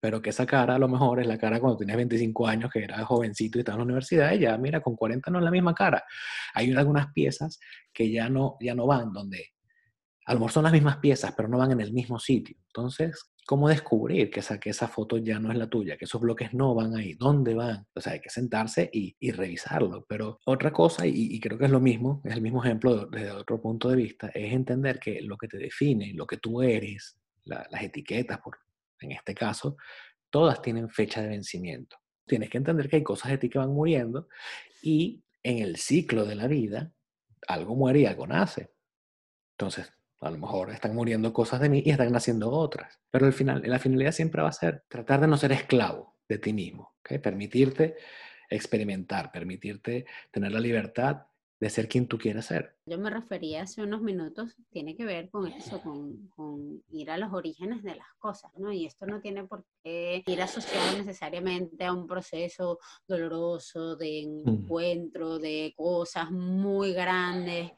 Pero 0.00 0.20
que 0.20 0.30
esa 0.30 0.44
cara 0.44 0.74
a 0.74 0.78
lo 0.78 0.88
mejor 0.88 1.20
es 1.20 1.26
la 1.26 1.38
cara 1.38 1.60
cuando 1.60 1.78
tenías 1.78 1.96
25 1.96 2.46
años, 2.46 2.70
que 2.70 2.84
eras 2.84 3.04
jovencito 3.04 3.56
y 3.56 3.60
estabas 3.60 3.76
en 3.76 3.80
la 3.80 3.84
universidad, 3.84 4.32
y 4.32 4.40
ya, 4.40 4.58
mira, 4.58 4.82
con 4.82 4.96
40 4.96 5.30
no 5.30 5.38
es 5.38 5.44
la 5.44 5.50
misma 5.50 5.74
cara. 5.74 6.04
Hay 6.52 6.70
algunas 6.72 7.10
piezas 7.12 7.58
que 7.92 8.10
ya 8.10 8.28
no, 8.28 8.56
ya 8.60 8.74
no 8.74 8.86
van, 8.86 9.12
donde 9.12 9.53
a 10.26 10.32
lo 10.32 10.40
mejor 10.40 10.52
son 10.52 10.64
las 10.64 10.72
mismas 10.72 10.96
piezas, 10.98 11.34
pero 11.36 11.48
no 11.48 11.58
van 11.58 11.72
en 11.72 11.80
el 11.80 11.92
mismo 11.92 12.18
sitio. 12.18 12.56
Entonces, 12.68 13.30
¿cómo 13.46 13.68
descubrir 13.68 14.30
que 14.30 14.40
esa, 14.40 14.58
que 14.58 14.70
esa 14.70 14.88
foto 14.88 15.18
ya 15.18 15.38
no 15.38 15.52
es 15.52 15.58
la 15.58 15.68
tuya, 15.68 15.96
que 15.96 16.06
esos 16.06 16.20
bloques 16.20 16.54
no 16.54 16.74
van 16.74 16.96
ahí? 16.96 17.14
¿Dónde 17.14 17.54
van? 17.54 17.86
O 17.94 18.00
sea, 18.00 18.14
hay 18.14 18.20
que 18.20 18.30
sentarse 18.30 18.88
y, 18.92 19.14
y 19.20 19.32
revisarlo. 19.32 20.06
Pero 20.08 20.40
otra 20.46 20.72
cosa, 20.72 21.06
y, 21.06 21.38
creo 21.40 21.58
que 21.58 21.66
es 21.66 21.70
lo 21.70 21.80
mismo, 21.80 22.22
es 22.24 22.32
el 22.32 22.40
mismo 22.40 22.64
ejemplo 22.64 23.06
desde 23.06 23.32
otro 23.32 23.60
punto 23.60 23.90
de 23.90 23.96
vista, 23.96 24.28
es 24.28 24.52
entender 24.52 24.98
que 24.98 25.20
lo 25.20 25.36
que 25.36 25.48
te 25.48 25.58
define, 25.58 26.14
lo 26.14 26.26
que 26.26 26.38
tú 26.38 26.62
eres, 26.62 27.18
las 27.44 27.82
etiquetas, 27.82 28.38
por, 28.40 28.56
en 29.00 29.12
este 29.12 29.34
caso, 29.34 29.76
todas 30.30 30.62
tienen 30.62 30.88
fecha 30.88 31.20
de 31.20 31.28
vencimiento. 31.28 31.98
Tienes 32.26 32.48
que 32.48 32.56
entender 32.56 32.88
que 32.88 32.96
hay 32.96 33.02
cosas 33.02 33.30
de 33.30 33.38
ti 33.38 33.50
que 33.50 33.58
van 33.58 33.74
muriendo 33.74 34.28
y 34.82 35.22
en 35.42 35.58
el 35.58 35.76
ciclo 35.76 36.24
de 36.24 36.34
la 36.34 36.46
vida, 36.46 36.90
algo 37.46 37.76
muere 37.76 38.00
y 38.00 38.06
algo 38.06 38.26
nace. 38.26 38.70
Entonces, 39.58 39.92
a 40.24 40.30
lo 40.30 40.38
mejor 40.38 40.70
están 40.70 40.94
muriendo 40.94 41.32
cosas 41.32 41.60
de 41.60 41.68
mí 41.68 41.82
y 41.84 41.90
están 41.90 42.10
naciendo 42.10 42.50
otras. 42.50 42.98
Pero 43.10 43.26
al 43.26 43.32
final, 43.32 43.62
la 43.64 43.78
finalidad 43.78 44.12
siempre 44.12 44.42
va 44.42 44.48
a 44.48 44.52
ser 44.52 44.84
tratar 44.88 45.20
de 45.20 45.26
no 45.26 45.36
ser 45.36 45.52
esclavo 45.52 46.16
de 46.28 46.38
ti 46.38 46.52
mismo. 46.52 46.94
¿okay? 47.00 47.18
Permitirte 47.18 47.96
experimentar, 48.48 49.30
permitirte 49.30 50.06
tener 50.30 50.52
la 50.52 50.60
libertad 50.60 51.26
de 51.60 51.70
ser 51.70 51.88
quien 51.88 52.08
tú 52.08 52.18
quieres 52.18 52.46
ser. 52.46 52.76
Yo 52.86 52.98
me 52.98 53.10
refería 53.10 53.62
hace 53.62 53.82
unos 53.82 54.02
minutos, 54.02 54.56
tiene 54.70 54.96
que 54.96 55.04
ver 55.04 55.30
con 55.30 55.46
eso, 55.46 55.80
con, 55.80 56.28
con, 56.28 56.82
ir 56.90 57.10
a 57.10 57.16
los 57.16 57.32
orígenes 57.32 57.82
de 57.82 57.94
las 57.94 58.12
cosas, 58.18 58.50
¿no? 58.58 58.72
Y 58.72 58.86
esto 58.86 59.06
no 59.06 59.20
tiene 59.20 59.44
por 59.44 59.64
qué 59.82 60.22
ir 60.26 60.42
asociado 60.42 60.98
necesariamente 60.98 61.84
a 61.84 61.92
un 61.92 62.06
proceso 62.06 62.78
doloroso 63.06 63.96
de 63.96 64.26
mm. 64.26 64.48
encuentro, 64.48 65.38
de 65.38 65.72
cosas 65.76 66.30
muy 66.30 66.92
grandes 66.92 67.72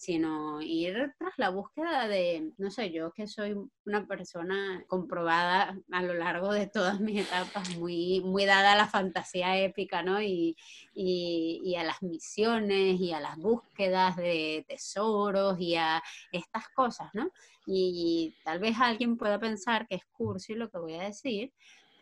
sino 0.00 0.62
ir 0.62 1.12
tras 1.18 1.34
la 1.36 1.50
búsqueda 1.50 2.08
de, 2.08 2.54
no 2.56 2.70
sé, 2.70 2.90
yo 2.90 3.12
que 3.12 3.26
soy 3.26 3.54
una 3.84 4.06
persona 4.06 4.82
comprobada 4.88 5.78
a 5.92 6.02
lo 6.02 6.14
largo 6.14 6.54
de 6.54 6.66
todas 6.66 7.00
mis 7.00 7.20
etapas, 7.20 7.76
muy, 7.76 8.22
muy 8.22 8.46
dada 8.46 8.72
a 8.72 8.76
la 8.76 8.88
fantasía 8.88 9.58
épica, 9.58 10.02
¿no? 10.02 10.22
Y, 10.22 10.56
y, 10.94 11.74
a 11.76 11.84
las 11.84 12.02
misiones 12.02 12.98
y 12.98 13.12
a 13.12 13.20
las 13.20 13.36
búsquedas 13.36 14.16
de 14.16 14.64
tesoros 14.66 15.60
y 15.60 15.76
a 15.76 16.02
estas 16.32 16.70
cosas, 16.70 17.10
¿no? 17.12 17.30
Y, 17.66 18.32
y 18.34 18.42
tal 18.42 18.58
vez 18.58 18.76
alguien 18.80 19.18
pueda 19.18 19.38
pensar 19.38 19.86
que 19.86 19.96
es 19.96 20.06
cursi 20.12 20.54
lo 20.54 20.70
que 20.70 20.78
voy 20.78 20.94
a 20.94 21.02
decir, 21.02 21.52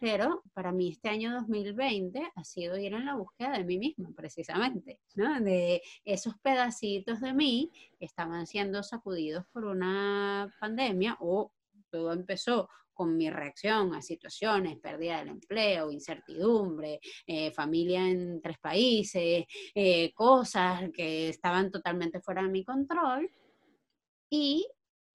pero 0.01 0.43
para 0.55 0.73
mí 0.73 0.91
este 0.91 1.09
año 1.09 1.33
2020 1.35 2.33
ha 2.35 2.45
sido 2.45 2.79
ir 2.79 2.95
en 2.95 3.07
la 3.07 3.15
búsqueda 3.15 3.53
de 3.53 3.65
mí 3.65 3.79
misma, 3.79 4.11
precisamente, 4.15 5.01
¿no? 5.15 5.41
De 5.41 5.83
esos 6.05 6.35
pedacitos 6.39 7.21
de 7.21 7.33
mí 7.33 7.71
que 7.99 8.05
estaban 8.05 8.47
siendo 8.47 8.83
sacudidos 8.83 9.45
por 9.53 9.65
una 9.65 10.55
pandemia 10.61 11.17
o 11.21 11.53
todo 11.91 12.13
empezó 12.13 12.69
con 12.99 13.17
mi 13.17 13.31
reacción 13.31 13.95
a 13.95 14.03
situaciones, 14.03 14.77
pérdida 14.81 15.19
del 15.19 15.29
empleo, 15.29 15.93
incertidumbre, 15.93 16.99
eh, 17.29 17.53
familia 17.53 18.09
en 18.09 18.41
tres 18.43 18.59
países, 18.59 19.45
eh, 19.73 20.13
cosas 20.15 20.91
que 20.93 21.29
estaban 21.29 21.71
totalmente 21.71 22.21
fuera 22.21 22.43
de 22.43 22.49
mi 22.49 22.65
control. 22.65 23.31
Y 24.29 24.67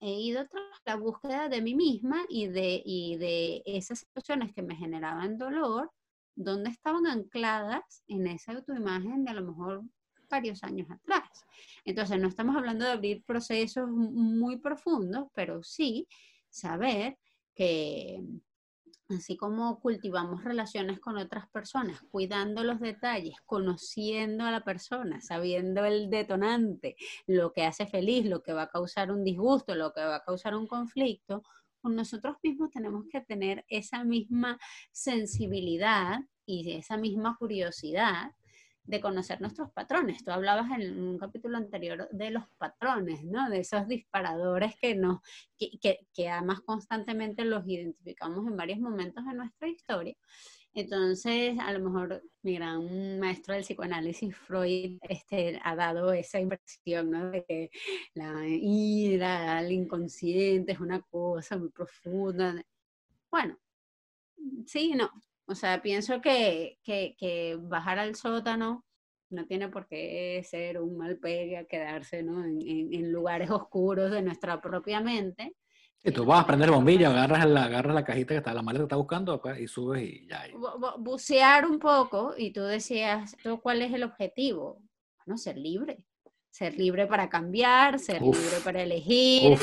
he 0.03 0.19
ido 0.19 0.45
tras 0.47 0.63
la 0.85 0.97
búsqueda 0.97 1.47
de 1.47 1.61
mí 1.61 1.75
misma 1.75 2.25
y 2.27 2.47
de, 2.47 2.81
y 2.85 3.15
de 3.15 3.63
esas 3.65 3.99
situaciones 3.99 4.53
que 4.53 4.61
me 4.61 4.75
generaban 4.75 5.37
dolor, 5.37 5.91
donde 6.35 6.69
estaban 6.69 7.07
ancladas 7.07 8.03
en 8.07 8.27
esa 8.27 8.51
autoimagen 8.51 9.23
de 9.23 9.31
a 9.31 9.35
lo 9.35 9.45
mejor 9.45 9.83
varios 10.29 10.61
años 10.63 10.89
atrás. 10.91 11.45
Entonces, 11.85 12.19
no 12.19 12.27
estamos 12.27 12.55
hablando 12.55 12.83
de 12.83 12.91
abrir 12.91 13.23
procesos 13.23 13.87
muy 13.89 14.57
profundos, 14.57 15.27
pero 15.33 15.63
sí 15.63 16.07
saber 16.49 17.17
que 17.55 18.19
así 19.09 19.37
como 19.37 19.79
cultivamos 19.79 20.43
relaciones 20.43 20.99
con 20.99 21.17
otras 21.17 21.47
personas, 21.49 22.01
cuidando 22.11 22.63
los 22.63 22.79
detalles, 22.79 23.35
conociendo 23.45 24.45
a 24.45 24.51
la 24.51 24.63
persona, 24.63 25.21
sabiendo 25.21 25.85
el 25.85 26.09
detonante, 26.09 26.95
lo 27.27 27.51
que 27.51 27.65
hace 27.65 27.85
feliz, 27.85 28.25
lo 28.25 28.41
que 28.41 28.53
va 28.53 28.63
a 28.63 28.69
causar 28.69 29.11
un 29.11 29.23
disgusto, 29.23 29.75
lo 29.75 29.93
que 29.93 30.01
va 30.01 30.17
a 30.17 30.23
causar 30.23 30.55
un 30.55 30.67
conflicto, 30.67 31.43
con 31.81 31.95
nosotros 31.95 32.37
mismos 32.41 32.71
tenemos 32.71 33.05
que 33.11 33.19
tener 33.19 33.65
esa 33.67 34.05
misma 34.05 34.57
sensibilidad 34.91 36.19
y 36.45 36.71
esa 36.71 36.95
misma 36.95 37.35
curiosidad 37.37 38.31
de 38.85 38.99
conocer 38.99 39.39
nuestros 39.39 39.71
patrones. 39.71 40.23
Tú 40.23 40.31
hablabas 40.31 40.69
en 40.77 41.01
un 41.01 41.17
capítulo 41.17 41.57
anterior 41.57 42.09
de 42.11 42.31
los 42.31 42.43
patrones, 42.57 43.23
¿no? 43.23 43.49
De 43.49 43.59
esos 43.59 43.87
disparadores 43.87 44.75
que 44.75 44.95
nos, 44.95 45.19
que, 45.57 45.99
que, 46.13 46.29
además 46.29 46.61
constantemente 46.61 47.45
los 47.45 47.67
identificamos 47.67 48.45
en 48.47 48.57
varios 48.57 48.79
momentos 48.79 49.25
de 49.25 49.33
nuestra 49.33 49.67
historia. 49.67 50.15
Entonces, 50.75 51.57
a 51.59 51.71
lo 51.71 51.79
mejor 51.79 52.23
mi 52.41 52.55
gran 52.55 53.19
maestro 53.19 53.53
del 53.53 53.63
psicoanálisis, 53.63 54.35
Freud, 54.35 54.97
este, 55.07 55.59
ha 55.63 55.75
dado 55.75 56.11
esa 56.13 56.39
impresión, 56.39 57.11
¿no? 57.11 57.29
De 57.29 57.45
que 57.45 57.69
la 58.15 58.47
ira, 58.47 59.61
el 59.61 59.71
inconsciente 59.71 60.71
es 60.73 60.79
una 60.79 61.01
cosa 61.01 61.57
muy 61.57 61.69
profunda. 61.69 62.61
Bueno, 63.31 63.57
sí, 64.65 64.93
no, 64.95 65.09
o 65.45 65.55
sea, 65.55 65.81
pienso 65.81 66.21
que, 66.21 66.77
bajar 67.61 67.99
al 67.99 68.15
sótano 68.15 68.85
no 69.29 69.45
tiene 69.45 69.67
por 69.67 69.87
qué 69.87 70.43
ser 70.47 70.79
un 70.79 70.97
mal 70.97 71.17
pegue 71.17 71.57
a 71.57 71.65
quedarse 71.65 72.19
en, 72.19 73.11
lugares 73.11 73.49
oscuros 73.49 74.11
de 74.11 74.21
nuestra 74.21 74.61
propia 74.61 75.01
mente. 75.01 75.55
Y 76.03 76.11
tú 76.11 76.25
vas 76.25 76.43
a 76.43 76.47
prender 76.47 76.69
bombilla, 76.69 77.09
agarras 77.09 77.45
la, 77.47 77.63
agarras 77.63 77.95
la 77.95 78.03
cajita 78.03 78.33
que 78.33 78.39
está, 78.39 78.53
la 78.53 78.61
maleta 78.61 78.81
que 78.83 78.85
está 78.85 78.95
buscando 78.97 79.41
pues, 79.41 79.59
y 79.59 79.67
subes 79.67 80.03
y 80.03 80.27
ya. 80.27 80.43
Bucear 80.99 81.65
un 81.65 81.79
poco 81.79 82.33
y 82.37 82.51
tú 82.51 82.61
decías, 82.61 83.35
¿cuál 83.61 83.81
es 83.81 83.93
el 83.93 84.03
objetivo? 84.03 84.81
Bueno, 85.25 85.37
ser 85.37 85.57
libre 85.57 86.03
ser 86.53 86.77
libre 86.77 87.07
para 87.07 87.29
cambiar, 87.29 87.97
ser 87.97 88.21
libre 88.21 88.59
para 88.63 88.83
elegir, 88.83 89.57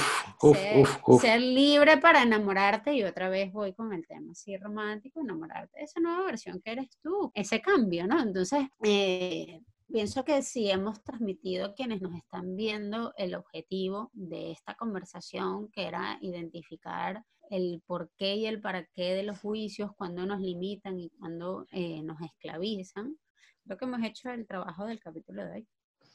ser, 1.21 1.41
libre 1.41 1.99
para 1.99 2.25
enamorarte 2.25 2.93
y 2.95 3.05
otra 3.05 3.29
vez 3.29 3.53
voy 3.53 3.73
con 3.75 3.93
el 3.93 4.05
tema 4.09 4.33
así 4.33 4.57
romántico, 4.57 5.21
enamorarte 5.21 5.79
de 5.79 5.85
esa 5.85 6.01
nueva 6.01 6.25
versión 6.27 6.61
que 6.61 6.73
eres 6.73 6.89
tú, 7.01 7.31
ese 7.33 7.61
cambio, 7.61 8.09
¿no? 8.09 8.21
Entonces, 8.21 8.67
eh, 8.83 9.63
pienso 9.87 10.25
que 10.25 10.43
si 10.43 10.69
hemos 10.69 11.01
transmitido 11.05 11.67
a 11.67 11.75
quienes 11.75 12.03
nos 12.03 12.17
están 12.17 12.57
viendo 12.57 13.15
el 13.17 13.37
objetivo 13.37 14.11
de 14.13 14.51
esta 14.51 14.75
conversación, 14.75 15.69
que 15.69 15.87
era 15.87 16.19
identificar 16.21 17.25
el 17.51 17.85
por 17.87 18.11
qué 18.17 18.35
y 18.35 18.47
el 18.47 18.61
para 18.61 18.85
qué 18.87 19.15
de 19.15 19.23
los 19.23 19.39
juicios, 19.39 19.93
cuando 19.97 20.27
nos 20.27 20.41
limitan 20.41 20.99
y 20.99 21.11
cuando 21.11 21.67
eh, 21.71 22.03
nos 22.03 22.21
esclavizan, 22.21 23.17
creo 23.65 23.79
que 23.79 23.85
hemos 23.85 24.03
hecho 24.03 24.29
el 24.31 24.45
trabajo 24.45 24.87
del 24.87 24.99
capítulo 24.99 25.45
de 25.45 25.53
hoy. 25.53 25.69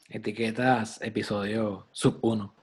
Etiquetas, 0.08 1.02
episodio 1.02 1.88
sub 1.90 2.20
1. 2.22 2.54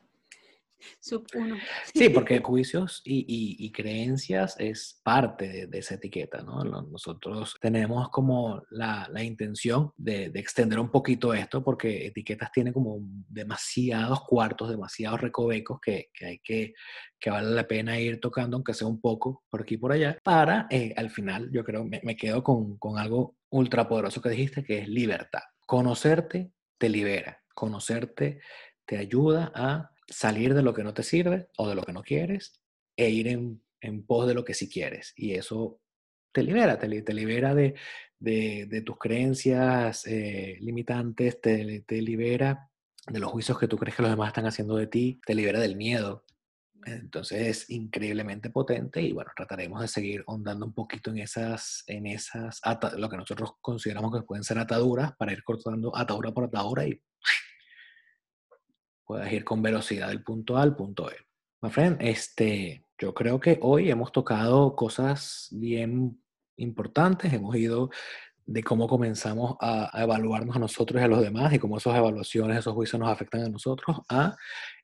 Sub 1.01 1.25
1. 1.34 1.58
Sí, 1.93 2.10
porque 2.10 2.39
juicios 2.39 3.01
y, 3.03 3.69
creencias 3.71 4.56
es 4.60 5.01
parte 5.03 5.67
de, 5.67 5.77
esa 5.77 5.95
etiqueta, 5.95 6.41
¿no? 6.41 6.63
Nosotros 6.63 7.56
tenemos 7.60 8.10
como 8.10 8.63
la, 8.69 9.10
intención 9.21 9.91
de, 9.97 10.25
extender 10.36 10.79
un 10.79 10.89
poquito 10.89 11.34
esto 11.34 11.62
porque 11.63 12.08
etiquetas 12.08 12.49
tiene 12.51 12.71
como 12.71 12.99
demasiados 13.01 14.21
cuartos, 14.21 14.69
demasiados 14.69 15.19
recovecos 15.19 15.79
que, 15.82 16.12
hay 16.21 16.39
que, 16.39 16.73
que 17.19 17.29
vale 17.29 17.51
la 17.51 17.67
pena 17.67 17.99
ir 17.99 18.21
tocando, 18.21 18.56
aunque 18.56 18.73
sea 18.73 18.88
un 18.88 19.01
poco 19.01 19.43
por 19.49 19.63
aquí 19.63 19.75
y 19.75 19.79
por 19.79 19.91
allá, 19.91 20.17
para 20.23 20.67
eh, 20.69 20.93
al 20.95 21.10
final, 21.10 21.49
yo 21.51 21.65
creo, 21.65 21.84
me, 21.84 21.99
me 22.03 22.15
quedo 22.15 22.41
con, 22.41 22.77
con 22.77 22.97
algo 22.97 23.36
ultra 23.49 23.88
poderoso 23.88 24.21
que 24.21 24.29
dijiste, 24.29 24.63
que 24.63 24.79
es 24.79 24.88
libertad. 24.88 25.41
Conocerte 25.65 26.51
te 26.77 26.89
libera. 26.89 27.43
Conocerte 27.53 28.39
te 28.86 28.97
ayuda 28.97 29.51
a 29.55 29.91
salir 30.07 30.53
de 30.53 30.63
lo 30.63 30.73
que 30.73 30.83
no 30.83 30.93
te 30.93 31.03
sirve 31.03 31.47
o 31.57 31.69
de 31.69 31.75
lo 31.75 31.83
que 31.83 31.93
no 31.93 32.03
quieres 32.03 32.62
e 32.97 33.09
ir 33.09 33.27
en, 33.27 33.62
pos 34.05 34.27
de 34.27 34.33
lo 34.33 34.43
que 34.43 34.53
sí 34.53 34.69
quieres. 34.69 35.13
Y 35.15 35.33
eso 35.33 35.79
te 36.31 36.43
libera, 36.43 36.79
te, 36.79 36.88
libera 36.88 37.53
de, 37.53 38.83
tus 38.86 38.97
creencias 38.97 40.05
eh, 40.07 40.57
limitantes, 40.59 41.41
te, 41.41 41.81
te 41.81 42.01
libera 42.01 42.69
de 43.07 43.19
los 43.19 43.31
juicios 43.31 43.59
que 43.59 43.67
tú 43.67 43.77
crees 43.77 43.95
que 43.95 44.01
los 44.01 44.12
demás 44.12 44.29
están 44.29 44.45
haciendo 44.45 44.75
de 44.75 44.88
ti, 44.88 45.19
te 45.25 45.36
libera 45.36 45.59
del 45.59 45.75
miedo, 45.75 46.23
entonces 46.86 47.48
es 47.48 47.69
increíblemente 47.69 48.50
potente 48.50 49.02
y 49.02 49.12
bueno, 49.12 49.32
trataremos 49.36 49.82
de 49.82 49.88
seguir 49.88 50.24
ondando 50.28 50.65
un 50.65 50.74
poquito 50.74 51.12
en 51.12 51.19
esas, 51.19 51.84
en 51.88 52.06
esas, 52.06 52.62
lo 52.98 53.10
que 53.10 53.17
nosotros 53.17 53.54
consideramos 53.62 54.13
que 54.13 54.26
pueden 54.26 54.43
ser 54.43 54.60
ataduras 54.60 55.15
para 55.17 55.34
ir 55.34 55.43
cortando 55.43 55.96
atadura 55.96 56.32
por 56.32 56.46
atadura 56.46 56.86
y 56.86 57.02
puedas 59.06 59.32
ir 59.32 59.43
con 59.43 59.62
velocidad 59.62 60.10
del 60.10 60.24
punto 60.24 60.58
A 60.58 60.62
al 60.62 60.76
punto 60.76 61.12
E. 61.12 61.15
My 61.62 61.69
friend, 61.69 61.98
este, 62.02 62.86
yo 62.98 63.13
creo 63.13 63.39
que 63.39 63.60
hoy 63.62 63.89
hemos 63.89 64.12
tocado 64.12 64.76
cosas 64.76 65.48
bien 65.52 66.22
importantes, 66.58 67.34
hemos 67.34 67.56
ido 67.56 67.89
de 68.46 68.63
cómo 68.63 68.88
comenzamos 68.88 69.56
a, 69.62 69.98
a, 69.98 70.04
evaluarnos 70.04 70.56
a 70.56 70.60
nosotros 70.60 71.02
y 71.02 71.06
a 71.06 71.08
los 71.08 71.22
demás 71.22 71.54
y 71.54 71.60
cómo 71.60 71.78
esas 71.78 71.96
evaluaciones, 71.96 72.58
esos 72.58 72.74
juicios 72.74 73.00
nos 73.00 73.10
afectan 73.10 73.43
a 73.43 73.50
nosotros, 73.50 73.98
a 74.10 74.36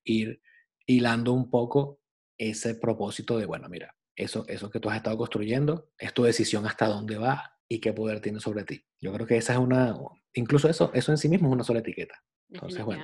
ir 0.03 0.41
hilando 0.89 1.33
un 1.33 1.51
poco 1.51 1.99
ese 2.35 2.73
propósito 2.73 3.37
de, 3.37 3.45
bueno, 3.45 3.69
mira, 3.69 3.95
eso, 4.15 4.43
eso 4.47 4.71
que 4.71 4.79
tú 4.79 4.89
has 4.89 4.97
estado 4.97 5.17
construyendo 5.17 5.91
es 5.99 6.13
tu 6.15 6.23
decisión 6.23 6.65
hasta 6.65 6.87
dónde 6.87 7.17
va 7.17 7.59
y 7.67 7.79
qué 7.79 7.93
poder 7.93 8.21
tiene 8.21 8.39
sobre 8.39 8.63
ti. 8.63 8.83
Yo 8.99 9.13
creo 9.13 9.27
que 9.27 9.37
esa 9.37 9.53
es 9.53 9.59
una, 9.59 9.95
incluso 10.33 10.67
eso, 10.67 10.89
eso 10.95 11.11
en 11.11 11.19
sí 11.19 11.29
mismo 11.29 11.47
es 11.47 11.53
una 11.53 11.63
sola 11.63 11.79
etiqueta. 11.81 12.15
Entonces, 12.49 12.83
bueno. 12.83 13.03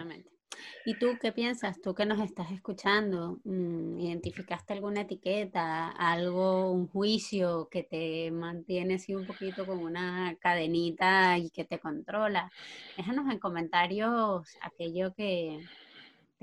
¿Y 0.84 0.98
tú 0.98 1.18
qué 1.22 1.32
piensas? 1.32 1.80
Tú 1.80 1.94
que 1.94 2.08
nos 2.08 2.20
estás 2.22 2.52
escuchando, 2.52 3.40
mm, 3.44 4.00
¿identificaste 4.00 4.74
alguna 4.74 5.02
etiqueta, 5.02 5.90
algo, 5.90 6.72
un 6.72 6.88
juicio 6.88 7.68
que 7.70 7.84
te 7.84 8.32
mantiene 8.32 8.96
así 8.96 9.14
un 9.14 9.28
poquito 9.28 9.68
como 9.68 9.84
una 9.84 10.36
cadenita 10.40 11.38
y 11.38 11.52
que 11.52 11.66
te 11.66 11.80
controla? 11.80 12.52
Déjanos 12.98 13.32
en 13.32 13.38
comentarios 13.38 14.58
aquello 14.62 15.14
que, 15.14 15.60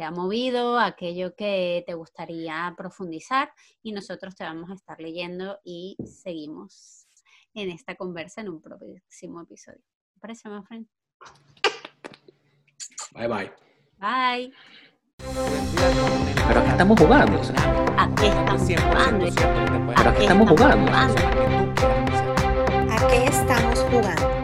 te 0.03 0.07
ha 0.07 0.11
movido, 0.11 0.81
aquello 0.81 1.37
que 1.37 1.85
te 1.87 1.95
gustaría 1.95 2.75
profundizar 2.77 3.53
y 3.85 3.93
nosotros 3.93 4.35
te 4.35 4.43
vamos 4.43 4.69
a 4.69 4.75
estar 4.75 4.99
leyendo 4.99 5.61
y 5.63 5.97
seguimos 6.05 7.07
en 7.55 7.71
esta 7.71 7.95
conversa 7.95 8.41
en 8.41 8.49
un 8.49 8.61
próximo 8.61 9.43
episodio. 9.43 9.79
¿Te 10.13 10.19
parece, 10.19 10.49
my 10.49 10.61
friend? 10.65 10.89
Bye 13.13 13.29
bye. 13.29 13.53
Bye. 13.99 14.53
Pero 16.49 16.61
aquí 16.61 16.71
estamos 16.71 16.99
jugando. 16.99 17.41
o 17.41 17.45
sea, 17.45 17.85
¿A 17.97 18.13
qué 18.17 18.27
estamos 18.27 18.83
jugando? 18.83 19.27
Pero 19.95 20.11
aquí 20.11 20.23
estamos 20.23 20.49
jugando. 20.49 20.85
jugando? 20.85 21.23
¿A 22.91 23.09
qué 23.09 23.25
estamos 23.27 23.79
jugando? 23.83 24.42